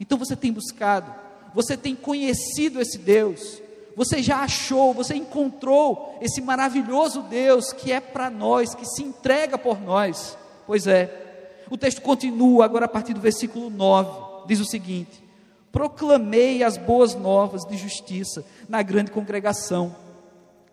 Então 0.00 0.16
você 0.18 0.36
tem 0.36 0.52
buscado, 0.52 1.12
você 1.54 1.76
tem 1.76 1.94
conhecido 1.94 2.80
esse 2.80 2.98
Deus, 2.98 3.60
você 3.96 4.22
já 4.22 4.40
achou, 4.40 4.92
você 4.92 5.14
encontrou 5.14 6.18
esse 6.20 6.40
maravilhoso 6.40 7.22
Deus 7.22 7.72
que 7.72 7.90
é 7.90 8.00
para 8.00 8.30
nós, 8.30 8.74
que 8.74 8.84
se 8.84 9.02
entrega 9.02 9.56
por 9.56 9.80
nós. 9.80 10.36
Pois 10.66 10.86
é, 10.86 11.64
o 11.70 11.76
texto 11.76 12.02
continua 12.02 12.64
agora 12.64 12.84
a 12.84 12.88
partir 12.88 13.14
do 13.14 13.20
versículo 13.20 13.70
9, 13.70 14.46
diz 14.46 14.60
o 14.60 14.64
seguinte: 14.64 15.25
Proclamei 15.76 16.64
as 16.64 16.78
boas 16.78 17.14
novas 17.14 17.66
de 17.66 17.76
justiça 17.76 18.42
na 18.66 18.80
grande 18.80 19.10
congregação, 19.10 19.94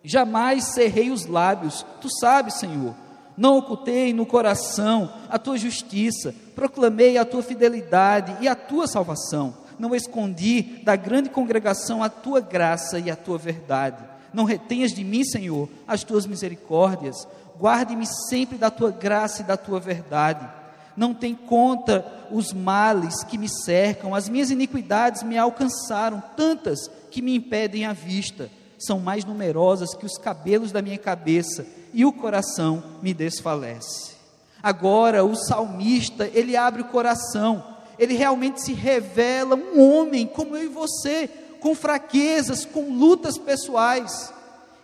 jamais 0.01 0.63
cerrei 0.73 1.11
os 1.11 1.25
lábios, 1.25 1.85
tu 1.99 2.07
sabes, 2.09 2.53
Senhor. 2.53 2.95
Não 3.35 3.57
ocultei 3.57 4.13
no 4.13 4.25
coração 4.25 5.11
a 5.27 5.37
tua 5.37 5.57
justiça, 5.57 6.33
proclamei 6.55 7.17
a 7.17 7.25
tua 7.25 7.43
fidelidade 7.43 8.37
e 8.39 8.47
a 8.47 8.55
tua 8.55 8.87
salvação 8.87 9.55
não 9.79 9.93
escondi 9.93 10.61
da 10.83 10.95
grande 10.95 11.29
congregação 11.29 12.01
a 12.01 12.07
tua 12.07 12.39
graça 12.39 12.99
e 12.99 13.11
a 13.11 13.15
tua 13.15 13.37
verdade. 13.37 14.01
Não 14.33 14.45
retenhas 14.45 14.93
de 14.93 15.03
mim, 15.03 15.25
Senhor, 15.25 15.67
as 15.85 16.03
tuas 16.03 16.25
misericórdias. 16.25 17.27
Guarde-me 17.59 18.05
sempre 18.29 18.57
da 18.57 18.69
tua 18.69 18.91
graça 18.91 19.41
e 19.41 19.45
da 19.45 19.57
tua 19.57 19.79
verdade. 19.79 20.47
Não 20.95 21.13
tem 21.13 21.33
conta 21.35 22.05
os 22.31 22.53
males 22.53 23.23
que 23.23 23.37
me 23.37 23.47
cercam, 23.49 24.13
as 24.13 24.29
minhas 24.29 24.51
iniquidades 24.51 25.23
me 25.23 25.37
alcançaram, 25.37 26.21
tantas 26.35 26.89
que 27.09 27.21
me 27.21 27.35
impedem 27.35 27.85
a 27.85 27.93
vista. 27.93 28.49
São 28.77 28.99
mais 28.99 29.23
numerosas 29.25 29.95
que 29.95 30.05
os 30.05 30.17
cabelos 30.17 30.71
da 30.71 30.81
minha 30.81 30.97
cabeça, 30.97 31.65
e 31.93 32.05
o 32.05 32.11
coração 32.11 32.83
me 33.01 33.13
desfalece. 33.13 34.13
Agora 34.61 35.23
o 35.23 35.35
salmista, 35.35 36.29
ele 36.33 36.57
abre 36.57 36.81
o 36.81 36.85
coração 36.85 37.73
ele 37.97 38.15
realmente 38.15 38.61
se 38.61 38.73
revela 38.73 39.55
um 39.55 39.81
homem 39.81 40.25
como 40.25 40.55
eu 40.55 40.63
e 40.63 40.67
você, 40.67 41.29
com 41.59 41.75
fraquezas, 41.75 42.65
com 42.65 42.93
lutas 42.93 43.37
pessoais. 43.37 44.33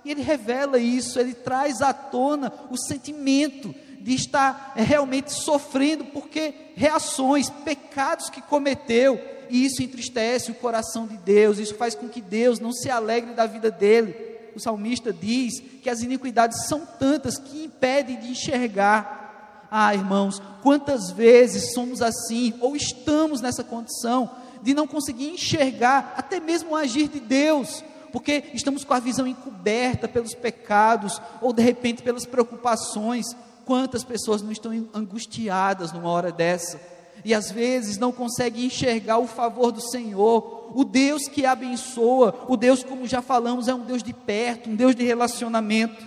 E 0.05 0.11
ele 0.11 0.21
revela 0.21 0.77
isso, 0.77 1.19
ele 1.19 1.33
traz 1.33 1.81
à 1.81 1.93
tona 1.93 2.51
o 2.69 2.77
sentimento 2.77 3.73
de 4.01 4.13
estar 4.13 4.73
realmente 4.75 5.31
sofrendo 5.33 6.05
porque 6.05 6.53
reações, 6.75 7.49
pecados 7.49 8.29
que 8.29 8.41
cometeu, 8.41 9.19
e 9.49 9.65
isso 9.65 9.81
entristece 9.81 10.51
o 10.51 10.55
coração 10.55 11.07
de 11.07 11.17
Deus, 11.17 11.57
isso 11.57 11.75
faz 11.75 11.95
com 11.95 12.07
que 12.07 12.21
Deus 12.21 12.59
não 12.59 12.71
se 12.71 12.89
alegre 12.89 13.33
da 13.33 13.45
vida 13.45 13.71
dele. 13.71 14.15
O 14.55 14.59
salmista 14.59 15.11
diz 15.11 15.59
que 15.81 15.89
as 15.89 16.01
iniquidades 16.01 16.67
são 16.67 16.85
tantas 16.85 17.37
que 17.37 17.65
impedem 17.65 18.19
de 18.19 18.29
enxergar 18.29 19.19
ah, 19.71 19.93
irmãos, 19.93 20.41
quantas 20.63 21.11
vezes 21.11 21.73
somos 21.73 22.01
assim, 22.01 22.55
ou 22.59 22.75
estamos 22.75 23.39
nessa 23.39 23.63
condição 23.63 24.31
de 24.63 24.73
não 24.73 24.87
conseguir 24.87 25.29
enxergar 25.29 26.15
até 26.17 26.39
mesmo 26.39 26.71
o 26.71 26.75
agir 26.75 27.07
de 27.07 27.19
Deus, 27.19 27.83
porque 28.11 28.45
estamos 28.53 28.83
com 28.83 28.93
a 28.93 28.99
visão 28.99 29.27
encoberta 29.27 30.07
pelos 30.07 30.33
pecados, 30.33 31.21
ou 31.39 31.53
de 31.53 31.61
repente 31.61 32.01
pelas 32.01 32.25
preocupações. 32.25 33.27
Quantas 33.69 34.03
pessoas 34.03 34.41
não 34.41 34.51
estão 34.51 34.71
angustiadas 34.95 35.91
numa 35.91 36.09
hora 36.09 36.31
dessa? 36.31 36.81
E 37.23 37.35
às 37.35 37.51
vezes 37.51 37.99
não 37.99 38.11
conseguem 38.11 38.65
enxergar 38.65 39.19
o 39.19 39.27
favor 39.27 39.71
do 39.71 39.79
Senhor, 39.79 40.71
o 40.73 40.83
Deus 40.83 41.27
que 41.27 41.45
abençoa, 41.45 42.47
o 42.47 42.57
Deus, 42.57 42.83
como 42.83 43.05
já 43.05 43.21
falamos, 43.21 43.67
é 43.67 43.75
um 43.75 43.85
Deus 43.85 44.01
de 44.01 44.11
perto, 44.11 44.71
um 44.71 44.75
Deus 44.75 44.95
de 44.95 45.03
relacionamento. 45.03 46.03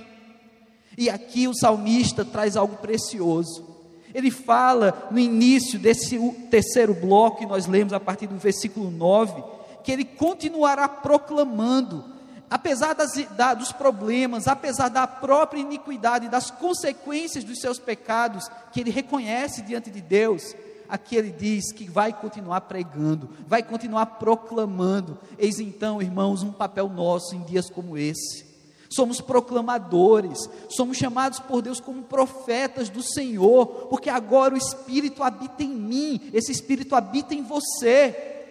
E 0.99 1.09
aqui 1.09 1.47
o 1.47 1.55
salmista 1.55 2.25
traz 2.25 2.57
algo 2.57 2.79
precioso. 2.79 3.65
Ele 4.13 4.33
fala 4.33 5.07
no 5.13 5.19
início 5.21 5.79
desse 5.79 6.19
terceiro 6.51 6.93
bloco, 6.93 7.39
que 7.39 7.47
nós 7.47 7.69
lemos 7.69 7.93
a 7.93 8.01
partir 8.01 8.27
do 8.27 8.37
versículo 8.39 8.91
9, 8.91 9.41
que 9.85 9.93
ele 9.93 10.05
continuará 10.05 10.89
proclamando, 10.89 12.05
apesar 12.53 12.95
das, 12.95 13.13
da, 13.35 13.55
dos 13.55 13.73
problemas, 13.73 14.47
apesar 14.47 14.91
da 14.91 15.07
própria 15.07 15.61
iniquidade, 15.61 16.29
das 16.29 16.51
consequências 16.51 17.45
dos 17.45 17.59
seus 17.59 17.79
pecados, 17.79 18.47
que 18.71 18.81
ele 18.81 18.91
reconhece 18.91 19.63
diante 19.63 19.91
de 19.91 20.03
Deus, 20.03 20.55
aqui 20.87 21.17
ele 21.17 21.31
diz 21.31 21.73
que 21.73 21.89
vai 21.89 22.13
continuar 22.13 22.61
pregando, 22.63 23.31
vai 23.47 23.63
continuar 23.63 24.05
proclamando. 24.05 25.19
Eis 25.39 25.59
então, 25.59 26.03
irmãos, 26.03 26.43
um 26.43 26.53
papel 26.53 26.91
nosso 26.91 27.35
em 27.35 27.43
dias 27.43 27.71
como 27.71 27.97
esse 27.97 28.53
somos 28.95 29.23
proclamadores, 29.23 30.39
somos 30.69 30.99
chamados 30.99 31.39
por 31.39 31.63
Deus 31.63 31.81
como 31.81 32.03
profetas 32.03 32.91
do 32.91 33.03
Senhor, 33.03 33.87
porque 33.89 34.11
agora 34.11 34.53
o 34.53 34.59
Espírito 34.59 35.23
habita 35.23 35.63
em 35.63 35.75
mim, 35.75 36.21
esse 36.31 36.53
Espírito 36.53 36.95
habita 36.95 37.35
em 37.35 37.43
você. 37.43 38.42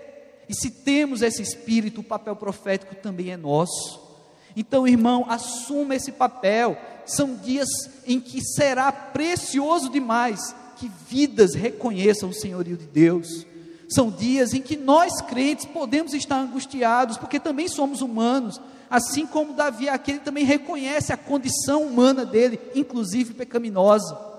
E 0.49 0.55
se 0.55 0.69
temos 0.69 1.21
esse 1.21 1.41
Espírito, 1.41 2.01
o 2.01 2.03
papel 2.03 2.35
profético 2.35 2.95
também 2.95 3.31
é 3.31 3.37
nosso. 3.37 4.01
Então, 4.55 4.87
irmão, 4.87 5.25
assuma 5.29 5.95
esse 5.95 6.11
papel. 6.11 6.77
São 7.05 7.35
dias 7.35 7.67
em 8.05 8.19
que 8.19 8.41
será 8.41 8.91
precioso 8.91 9.89
demais 9.89 10.55
que 10.75 10.91
vidas 11.07 11.53
reconheçam 11.53 12.29
o 12.29 12.33
senhorio 12.33 12.75
de 12.75 12.85
Deus. 12.85 13.45
São 13.89 14.09
dias 14.09 14.53
em 14.53 14.61
que 14.61 14.77
nós 14.77 15.21
crentes 15.21 15.65
podemos 15.65 16.13
estar 16.13 16.39
angustiados, 16.39 17.17
porque 17.17 17.39
também 17.39 17.67
somos 17.67 18.01
humanos, 18.01 18.59
assim 18.89 19.25
como 19.25 19.53
Davi 19.53 19.89
aqui, 19.89 20.11
ele 20.11 20.19
também 20.19 20.45
reconhece 20.45 21.11
a 21.11 21.17
condição 21.17 21.83
humana 21.83 22.25
dele, 22.25 22.59
inclusive 22.73 23.33
pecaminosa. 23.33 24.30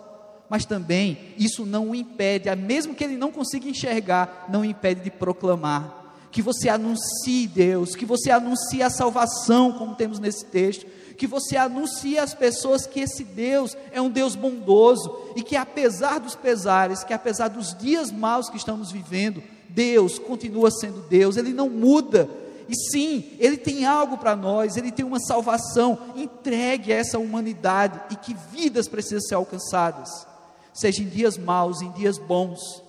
Mas 0.53 0.67
também 0.67 1.17
isso 1.39 1.65
não 1.65 1.89
o 1.89 1.95
impede, 1.95 2.55
mesmo 2.55 2.95
que 2.95 3.03
ele 3.03 3.17
não 3.17 3.33
consiga 3.33 3.67
enxergar, 3.67 4.49
não 4.51 4.61
o 4.61 4.65
impede 4.67 5.01
de 5.01 5.11
proclamar. 5.11 6.13
Que 6.31 6.43
você 6.43 6.69
anuncie 6.69 7.47
Deus, 7.47 7.97
que 7.97 8.05
você 8.05 8.31
anuncie 8.31 8.83
a 8.83 8.91
salvação, 8.91 9.73
como 9.73 9.95
temos 9.95 10.19
nesse 10.19 10.45
texto, 10.45 10.85
que 11.17 11.27
você 11.27 11.57
anuncie 11.57 12.19
às 12.19 12.35
pessoas 12.35 12.87
que 12.87 13.01
esse 13.01 13.25
Deus 13.25 13.75
é 13.93 13.99
um 13.99 14.11
Deus 14.11 14.37
bondoso. 14.37 15.11
E 15.35 15.43
que 15.43 15.57
apesar 15.57 16.21
dos 16.21 16.35
pesares, 16.35 17.03
que 17.03 17.15
apesar 17.15 17.49
dos 17.49 17.75
dias 17.75 18.13
maus 18.13 18.51
que 18.51 18.59
estamos 18.59 18.93
vivendo, 18.93 19.43
Deus 19.71 20.19
continua 20.19 20.71
sendo 20.71 21.01
Deus, 21.09 21.39
Ele 21.39 21.55
não 21.55 21.71
muda, 21.71 22.29
e 22.69 22.75
sim, 22.77 23.25
Ele 23.39 23.57
tem 23.57 23.87
algo 23.87 24.19
para 24.19 24.37
nós, 24.37 24.77
Ele 24.77 24.93
tem 24.93 25.03
uma 25.03 25.19
salvação 25.19 25.99
entregue 26.15 26.93
a 26.93 26.97
essa 26.97 27.19
humanidade 27.19 27.99
e 28.11 28.17
que 28.17 28.37
vidas 28.53 28.87
precisam 28.87 29.23
ser 29.23 29.35
alcançadas, 29.37 30.31
seja 30.73 31.03
em 31.03 31.09
dias 31.09 31.37
maus, 31.37 31.83
em 31.83 31.91
dias 31.93 32.19
bons. 32.19 32.83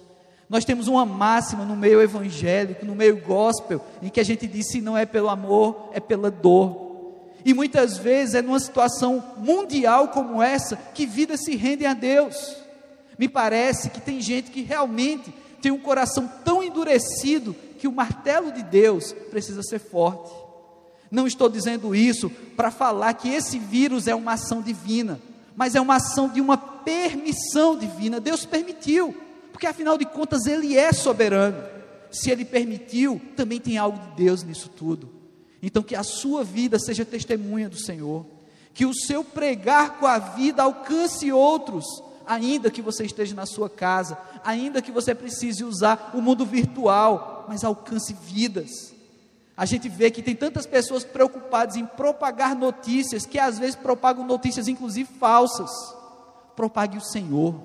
Nós 0.50 0.66
temos 0.66 0.88
uma 0.88 1.06
máxima 1.06 1.66
no 1.66 1.75
meio 1.75 2.02
evangélico, 2.02 2.86
no 2.86 2.96
meio 2.96 3.18
gospel, 3.18 3.82
em 4.02 4.10
que 4.10 4.20
a 4.20 4.24
gente 4.24 4.46
diz: 4.46 4.68
se 4.70 4.82
não 4.82 4.98
é 4.98 5.06
pelo 5.06 5.30
amor, 5.30 5.90
é 5.94 6.00
pela 6.00 6.30
dor. 6.30 6.84
E 7.46 7.54
muitas 7.54 7.98
vezes 7.98 8.36
é 8.36 8.42
numa 8.42 8.60
situação 8.60 9.24
mundial 9.38 10.10
como 10.10 10.42
essa 10.42 10.75
que 10.75 11.06
vidas 11.06 11.44
se 11.44 11.56
rendem 11.56 11.88
a 11.88 11.94
Deus. 11.94 12.56
Me 13.18 13.28
parece 13.28 13.90
que 13.90 14.00
tem 14.00 14.22
gente 14.22 14.50
que 14.50 14.62
realmente 14.62 15.34
tem 15.62 15.72
um 15.72 15.80
coração 15.80 16.30
tão 16.44 16.63
endurecido 16.63 17.56
que 17.78 17.88
o 17.88 17.92
martelo 17.92 18.52
de 18.52 18.63
Deus 18.63 19.13
precisa 19.30 19.62
ser 19.62 19.80
forte. 19.80 20.32
Não 21.12 21.28
estou 21.28 21.50
dizendo 21.50 21.94
isso 21.94 22.30
para 22.56 22.72
falar 22.72 23.13
que 23.13 23.30
esse 23.30 23.60
vírus 23.60 24.08
é 24.08 24.16
uma 24.16 24.34
ação 24.34 24.62
divina, 24.62 25.20
mas 25.55 25.75
é 25.75 25.81
uma 25.81 25.95
ação 25.95 26.29
de 26.29 26.41
uma 26.41 26.57
permissão 26.57 27.77
divina. 27.77 28.19
Deus 28.19 28.45
permitiu, 28.45 29.15
porque 29.51 29.67
afinal 29.67 29.98
de 29.98 30.05
contas 30.05 30.45
Ele 30.45 30.77
é 30.77 30.91
soberano. 30.91 31.63
Se 32.12 32.29
Ele 32.29 32.45
permitiu, 32.45 33.22
também 33.36 33.60
tem 33.60 33.77
algo 33.77 33.98
de 34.00 34.24
Deus 34.24 34.43
nisso 34.43 34.69
tudo. 34.69 35.10
Então, 35.62 35.81
que 35.81 35.95
a 35.95 36.03
sua 36.03 36.43
vida 36.43 36.77
seja 36.77 37.05
testemunha 37.05 37.69
do 37.69 37.77
Senhor, 37.77 38.25
Que 38.74 38.88
o 38.88 38.93
seu 38.93 39.24
pregar 39.24 40.00
com 40.00 40.07
a 40.07 40.17
vida 40.17 40.63
alcance 40.63 41.31
outros, 41.31 41.86
ainda 42.25 42.72
que 42.72 42.81
você 42.81 43.05
esteja 43.05 43.36
na 43.36 43.45
sua 43.45 43.69
casa, 43.69 44.17
ainda 44.43 44.81
que 44.81 44.91
você 44.91 45.13
precise 45.13 45.63
usar 45.63 46.12
o 46.13 46.22
mundo 46.22 46.43
virtual, 46.43 47.45
mas 47.48 47.63
alcance 47.63 48.13
vidas. 48.13 48.92
A 49.63 49.65
gente 49.65 49.88
vê 49.88 50.12
que 50.12 50.22
tem 50.22 50.36
tantas 50.36 50.65
pessoas 50.65 51.05
preocupadas 51.05 51.77
em 51.77 51.86
propagar 51.86 52.53
notícias 52.53 53.25
que 53.25 53.39
às 53.39 53.58
vezes 53.58 53.77
propagam 53.77 54.27
notícias 54.27 54.67
inclusive 54.67 55.10
falsas. 55.17 55.72
Propague 56.53 56.98
o 56.98 57.01
Senhor, 57.01 57.55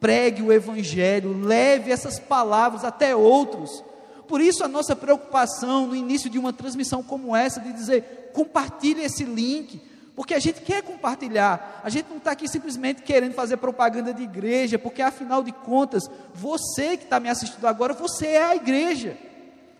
pregue 0.00 0.40
o 0.40 0.50
Evangelho, 0.50 1.38
leve 1.38 1.92
essas 1.92 2.18
palavras 2.18 2.82
até 2.82 3.14
outros. 3.14 3.84
Por 4.26 4.40
isso 4.40 4.64
a 4.64 4.68
nossa 4.68 4.96
preocupação 4.96 5.86
no 5.88 5.94
início 5.94 6.30
de 6.30 6.38
uma 6.38 6.50
transmissão 6.50 7.02
como 7.02 7.36
essa, 7.36 7.60
de 7.60 7.74
dizer, 7.74 8.30
compartilhe 8.32 9.02
esse 9.02 9.24
link, 9.24 9.82
porque 10.16 10.32
a 10.32 10.40
gente 10.40 10.62
quer 10.62 10.82
compartilhar, 10.82 11.82
a 11.84 11.90
gente 11.90 12.08
não 12.08 12.16
está 12.16 12.30
aqui 12.30 12.48
simplesmente 12.48 13.02
querendo 13.02 13.34
fazer 13.34 13.58
propaganda 13.58 14.14
de 14.14 14.22
igreja, 14.22 14.78
porque 14.78 15.02
afinal 15.02 15.42
de 15.42 15.52
contas, 15.52 16.04
você 16.32 16.96
que 16.96 17.04
está 17.04 17.20
me 17.20 17.28
assistindo 17.28 17.66
agora, 17.66 17.92
você 17.92 18.28
é 18.28 18.44
a 18.44 18.56
igreja. 18.56 19.33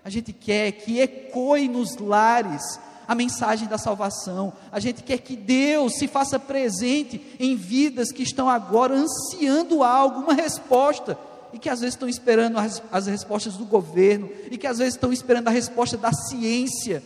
A 0.05 0.11
gente 0.11 0.33
quer 0.33 0.73
que 0.73 1.01
ecoe 1.01 1.67
nos 1.67 1.97
lares 1.97 2.79
a 3.09 3.15
mensagem 3.15 3.67
da 3.67 3.79
salvação. 3.79 4.53
A 4.71 4.79
gente 4.79 5.03
quer 5.03 5.19
que 5.19 5.35
Deus 5.35 5.95
se 5.95 6.07
faça 6.07 6.39
presente 6.39 7.21
em 7.41 7.57
vidas 7.57 8.13
que 8.13 8.23
estão 8.23 8.49
agora 8.49 8.95
ansiando 8.95 9.83
algo, 9.83 10.21
uma 10.21 10.35
resposta, 10.35 11.19
e 11.53 11.59
que 11.59 11.69
às 11.69 11.81
vezes 11.81 11.95
estão 11.95 12.09
esperando 12.09 12.59
as, 12.59 12.83
as 12.91 13.07
respostas 13.07 13.57
do 13.57 13.65
governo, 13.65 14.29
e 14.51 14.59
que 14.59 14.67
às 14.67 14.79
vezes 14.79 14.95
estão 14.95 15.13
esperando 15.13 15.49
a 15.49 15.53
resposta 15.53 15.97
da 15.97 16.13
ciência, 16.13 17.03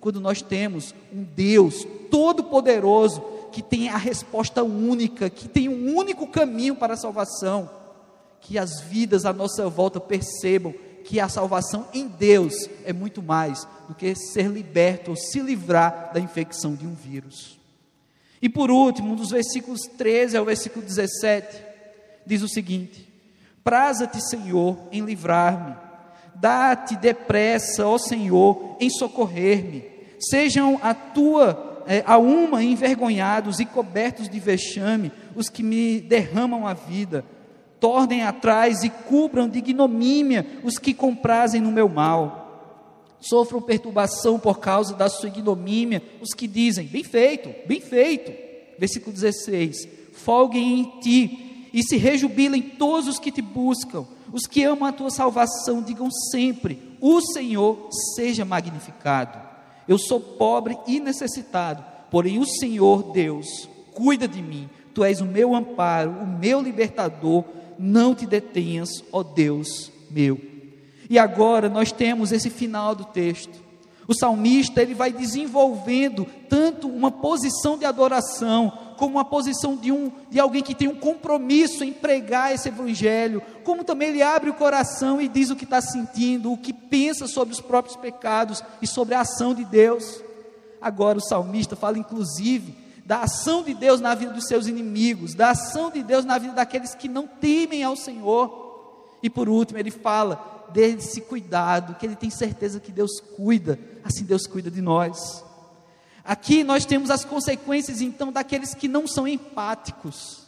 quando 0.00 0.20
nós 0.20 0.40
temos 0.40 0.94
um 1.12 1.24
Deus 1.24 1.86
todo-poderoso 2.10 3.20
que 3.50 3.62
tem 3.62 3.88
a 3.88 3.96
resposta 3.96 4.62
única, 4.62 5.30
que 5.30 5.48
tem 5.48 5.68
um 5.68 5.96
único 5.96 6.26
caminho 6.26 6.76
para 6.76 6.94
a 6.94 6.96
salvação. 6.96 7.70
Que 8.40 8.58
as 8.58 8.80
vidas 8.80 9.24
à 9.24 9.32
nossa 9.32 9.68
volta 9.68 9.98
percebam 9.98 10.74
que 11.06 11.20
a 11.20 11.28
salvação 11.28 11.86
em 11.94 12.08
Deus 12.08 12.52
é 12.84 12.92
muito 12.92 13.22
mais 13.22 13.66
do 13.88 13.94
que 13.94 14.14
ser 14.16 14.48
liberto 14.48 15.12
ou 15.12 15.16
se 15.16 15.38
livrar 15.38 16.10
da 16.12 16.18
infecção 16.18 16.74
de 16.74 16.84
um 16.84 16.94
vírus. 16.94 17.58
E 18.42 18.48
por 18.48 18.70
último, 18.70 19.14
dos 19.14 19.30
versículos 19.30 19.82
13 19.96 20.36
ao 20.36 20.44
versículo 20.44 20.84
17, 20.84 21.62
diz 22.26 22.42
o 22.42 22.48
seguinte: 22.48 23.08
Praza-te, 23.62 24.20
Senhor, 24.20 24.76
em 24.90 25.00
livrar-me, 25.00 25.76
dá-te 26.34 26.96
depressa, 26.96 27.86
ó 27.86 27.96
Senhor, 27.98 28.76
em 28.80 28.90
socorrer-me. 28.90 29.84
Sejam 30.18 30.78
a 30.82 30.92
tua 30.92 31.84
é, 31.86 32.02
a 32.04 32.18
uma 32.18 32.64
envergonhados 32.64 33.60
e 33.60 33.64
cobertos 33.64 34.28
de 34.28 34.40
vexame 34.40 35.12
os 35.36 35.48
que 35.48 35.62
me 35.62 36.00
derramam 36.00 36.66
a 36.66 36.74
vida 36.74 37.24
tornem 37.80 38.22
atrás 38.22 38.82
e 38.82 38.90
cubram 38.90 39.48
de 39.48 39.58
ignomímia 39.58 40.46
os 40.62 40.78
que 40.78 40.94
comprazem 40.94 41.60
no 41.60 41.70
meu 41.70 41.88
mal. 41.88 42.44
Sofram 43.20 43.60
perturbação 43.60 44.38
por 44.38 44.58
causa 44.58 44.94
da 44.94 45.08
sua 45.08 45.28
ignomímia 45.28 46.02
os 46.20 46.34
que 46.34 46.46
dizem: 46.46 46.86
bem 46.86 47.02
feito, 47.02 47.52
bem 47.66 47.80
feito. 47.80 48.32
Versículo 48.78 49.12
16: 49.12 49.88
Folguem 50.12 50.80
em 50.80 51.00
ti 51.00 51.68
e 51.72 51.82
se 51.82 51.96
rejubilem 51.96 52.62
todos 52.62 53.08
os 53.08 53.18
que 53.18 53.32
te 53.32 53.42
buscam. 53.42 54.06
Os 54.32 54.46
que 54.46 54.64
amam 54.64 54.88
a 54.88 54.92
tua 54.92 55.10
salvação, 55.10 55.82
digam 55.82 56.10
sempre: 56.10 56.96
O 57.00 57.20
Senhor 57.20 57.88
seja 58.14 58.44
magnificado. 58.44 59.38
Eu 59.88 59.98
sou 59.98 60.18
pobre 60.18 60.76
e 60.86 60.98
necessitado, 60.98 61.84
porém 62.10 62.38
o 62.38 62.46
Senhor 62.46 63.12
Deus 63.12 63.68
cuida 63.94 64.26
de 64.28 64.42
mim. 64.42 64.68
Tu 64.92 65.04
és 65.04 65.20
o 65.20 65.26
meu 65.26 65.54
amparo, 65.54 66.10
o 66.10 66.26
meu 66.26 66.60
libertador 66.60 67.44
não 67.78 68.14
te 68.14 68.26
detenhas, 68.26 68.88
ó 69.12 69.22
Deus 69.22 69.90
meu. 70.10 70.40
E 71.08 71.18
agora 71.18 71.68
nós 71.68 71.92
temos 71.92 72.32
esse 72.32 72.50
final 72.50 72.94
do 72.94 73.04
texto. 73.04 73.66
O 74.08 74.14
salmista 74.14 74.80
ele 74.80 74.94
vai 74.94 75.12
desenvolvendo 75.12 76.26
tanto 76.48 76.88
uma 76.88 77.10
posição 77.10 77.76
de 77.76 77.84
adoração, 77.84 78.72
como 78.96 79.16
uma 79.16 79.24
posição 79.24 79.76
de 79.76 79.90
um 79.90 80.12
de 80.30 80.38
alguém 80.38 80.62
que 80.62 80.74
tem 80.74 80.88
um 80.88 80.94
compromisso 80.94 81.82
em 81.82 81.92
pregar 81.92 82.54
esse 82.54 82.68
evangelho, 82.68 83.42
como 83.64 83.82
também 83.82 84.10
ele 84.10 84.22
abre 84.22 84.48
o 84.48 84.54
coração 84.54 85.20
e 85.20 85.28
diz 85.28 85.50
o 85.50 85.56
que 85.56 85.64
está 85.64 85.80
sentindo, 85.80 86.52
o 86.52 86.56
que 86.56 86.72
pensa 86.72 87.26
sobre 87.26 87.52
os 87.52 87.60
próprios 87.60 87.96
pecados 87.96 88.62
e 88.80 88.86
sobre 88.86 89.14
a 89.14 89.20
ação 89.20 89.54
de 89.54 89.64
Deus. 89.64 90.22
Agora 90.80 91.18
o 91.18 91.22
salmista 91.22 91.74
fala 91.74 91.98
inclusive 91.98 92.85
da 93.06 93.22
ação 93.22 93.62
de 93.62 93.72
Deus 93.72 94.00
na 94.00 94.16
vida 94.16 94.32
dos 94.32 94.48
seus 94.48 94.66
inimigos, 94.66 95.32
da 95.32 95.50
ação 95.50 95.92
de 95.92 96.02
Deus 96.02 96.24
na 96.24 96.38
vida 96.38 96.54
daqueles 96.54 96.92
que 96.92 97.08
não 97.08 97.24
temem 97.24 97.84
ao 97.84 97.94
Senhor. 97.94 99.14
E 99.22 99.30
por 99.30 99.48
último, 99.48 99.78
ele 99.78 99.92
fala 99.92 100.66
desse 100.72 101.20
cuidado, 101.20 101.94
que 101.94 102.04
ele 102.04 102.16
tem 102.16 102.30
certeza 102.30 102.80
que 102.80 102.90
Deus 102.90 103.20
cuida, 103.20 103.78
assim 104.02 104.24
Deus 104.24 104.44
cuida 104.44 104.72
de 104.72 104.82
nós. 104.82 105.44
Aqui 106.24 106.64
nós 106.64 106.84
temos 106.84 107.08
as 107.08 107.24
consequências 107.24 108.00
então 108.00 108.32
daqueles 108.32 108.74
que 108.74 108.88
não 108.88 109.06
são 109.06 109.28
empáticos. 109.28 110.42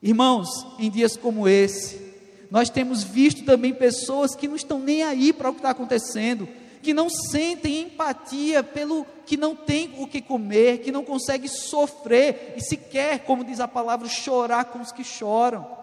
Irmãos, 0.00 0.48
em 0.78 0.88
dias 0.88 1.16
como 1.16 1.48
esse, 1.48 2.00
nós 2.48 2.70
temos 2.70 3.02
visto 3.02 3.44
também 3.44 3.74
pessoas 3.74 4.36
que 4.36 4.46
não 4.46 4.54
estão 4.54 4.78
nem 4.78 5.02
aí 5.02 5.32
para 5.32 5.50
o 5.50 5.52
que 5.52 5.58
está 5.58 5.70
acontecendo, 5.70 6.48
que 6.82 6.94
não 6.94 7.08
sentem 7.10 7.82
empatia 7.82 8.62
pelo 8.62 9.06
que 9.26 9.36
não 9.36 9.54
tem 9.54 9.94
o 9.98 10.06
que 10.06 10.20
comer, 10.20 10.78
que 10.78 10.92
não 10.92 11.04
consegue 11.04 11.48
sofrer 11.48 12.54
e 12.56 12.60
sequer, 12.60 13.20
como 13.20 13.44
diz 13.44 13.60
a 13.60 13.68
palavra, 13.68 14.08
chorar 14.08 14.66
com 14.66 14.80
os 14.80 14.92
que 14.92 15.04
choram. 15.04 15.78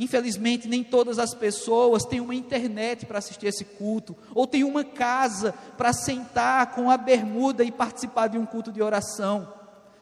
Infelizmente, 0.00 0.66
nem 0.66 0.82
todas 0.82 1.18
as 1.18 1.34
pessoas 1.34 2.04
têm 2.04 2.20
uma 2.20 2.34
internet 2.34 3.04
para 3.04 3.18
assistir 3.18 3.46
esse 3.46 3.66
culto, 3.66 4.16
ou 4.34 4.46
têm 4.46 4.64
uma 4.64 4.82
casa 4.82 5.52
para 5.76 5.92
sentar 5.92 6.74
com 6.74 6.90
a 6.90 6.96
bermuda 6.96 7.62
e 7.62 7.70
participar 7.70 8.28
de 8.28 8.38
um 8.38 8.46
culto 8.46 8.72
de 8.72 8.80
oração. 8.80 9.52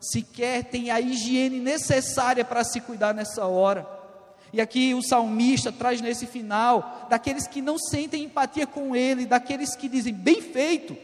Sequer 0.01 0.65
tem 0.65 0.93
a 0.93 1.01
higiene 1.01 1.59
necessária 1.59 2.45
para 2.45 2.63
se 2.63 2.81
cuidar 2.81 3.13
nessa 3.13 3.47
hora. 3.47 3.98
E 4.53 4.61
aqui 4.61 4.95
o 4.95 5.03
salmista 5.03 5.71
traz 5.71 6.01
nesse 6.01 6.27
final 6.27 7.07
daqueles 7.11 7.47
que 7.47 7.61
não 7.61 7.79
sentem 7.79 8.25
empatia 8.25 8.67
com 8.67 8.97
ele, 8.97 9.27
daqueles 9.27 9.77
que 9.77 9.89
dizem, 9.89 10.15
bem 10.15 10.41
feito, 10.41 10.97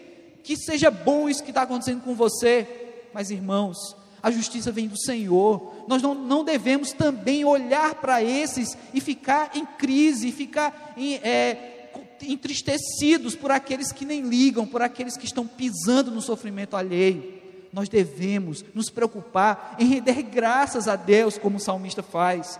que 0.43 0.57
seja 0.57 0.91
bom 0.91 1.29
isso 1.29 1.43
que 1.43 1.51
está 1.51 1.63
acontecendo 1.63 2.03
com 2.03 2.15
você. 2.15 2.67
Mas 3.13 3.31
irmãos, 3.31 3.97
a 4.23 4.31
justiça 4.31 4.73
vem 4.73 4.89
do 4.89 4.99
Senhor. 4.99 5.75
Nós 5.87 6.01
não, 6.01 6.15
não 6.15 6.43
devemos 6.43 6.93
também 6.93 7.45
olhar 7.45 7.97
para 7.97 8.23
esses 8.23 8.77
e 8.95 9.01
ficar 9.01 9.51
em 9.55 9.67
crise, 9.67 10.33
ficar 10.33 10.95
em, 10.97 11.17
é, 11.17 11.91
entristecidos 12.23 13.35
por 13.35 13.51
aqueles 13.51 13.93
que 13.93 14.07
nem 14.07 14.23
ligam, 14.23 14.67
por 14.67 14.81
aqueles 14.81 15.17
que 15.17 15.27
estão 15.27 15.47
pisando 15.47 16.11
no 16.11 16.23
sofrimento 16.23 16.77
alheio. 16.77 17.35
Nós 17.71 17.89
devemos 17.89 18.65
nos 18.73 18.89
preocupar 18.89 19.77
em 19.79 19.87
render 19.87 20.23
graças 20.23 20.89
a 20.89 20.97
Deus, 20.97 21.37
como 21.37 21.59
o 21.59 21.61
salmista 21.61 22.03
faz 22.03 22.59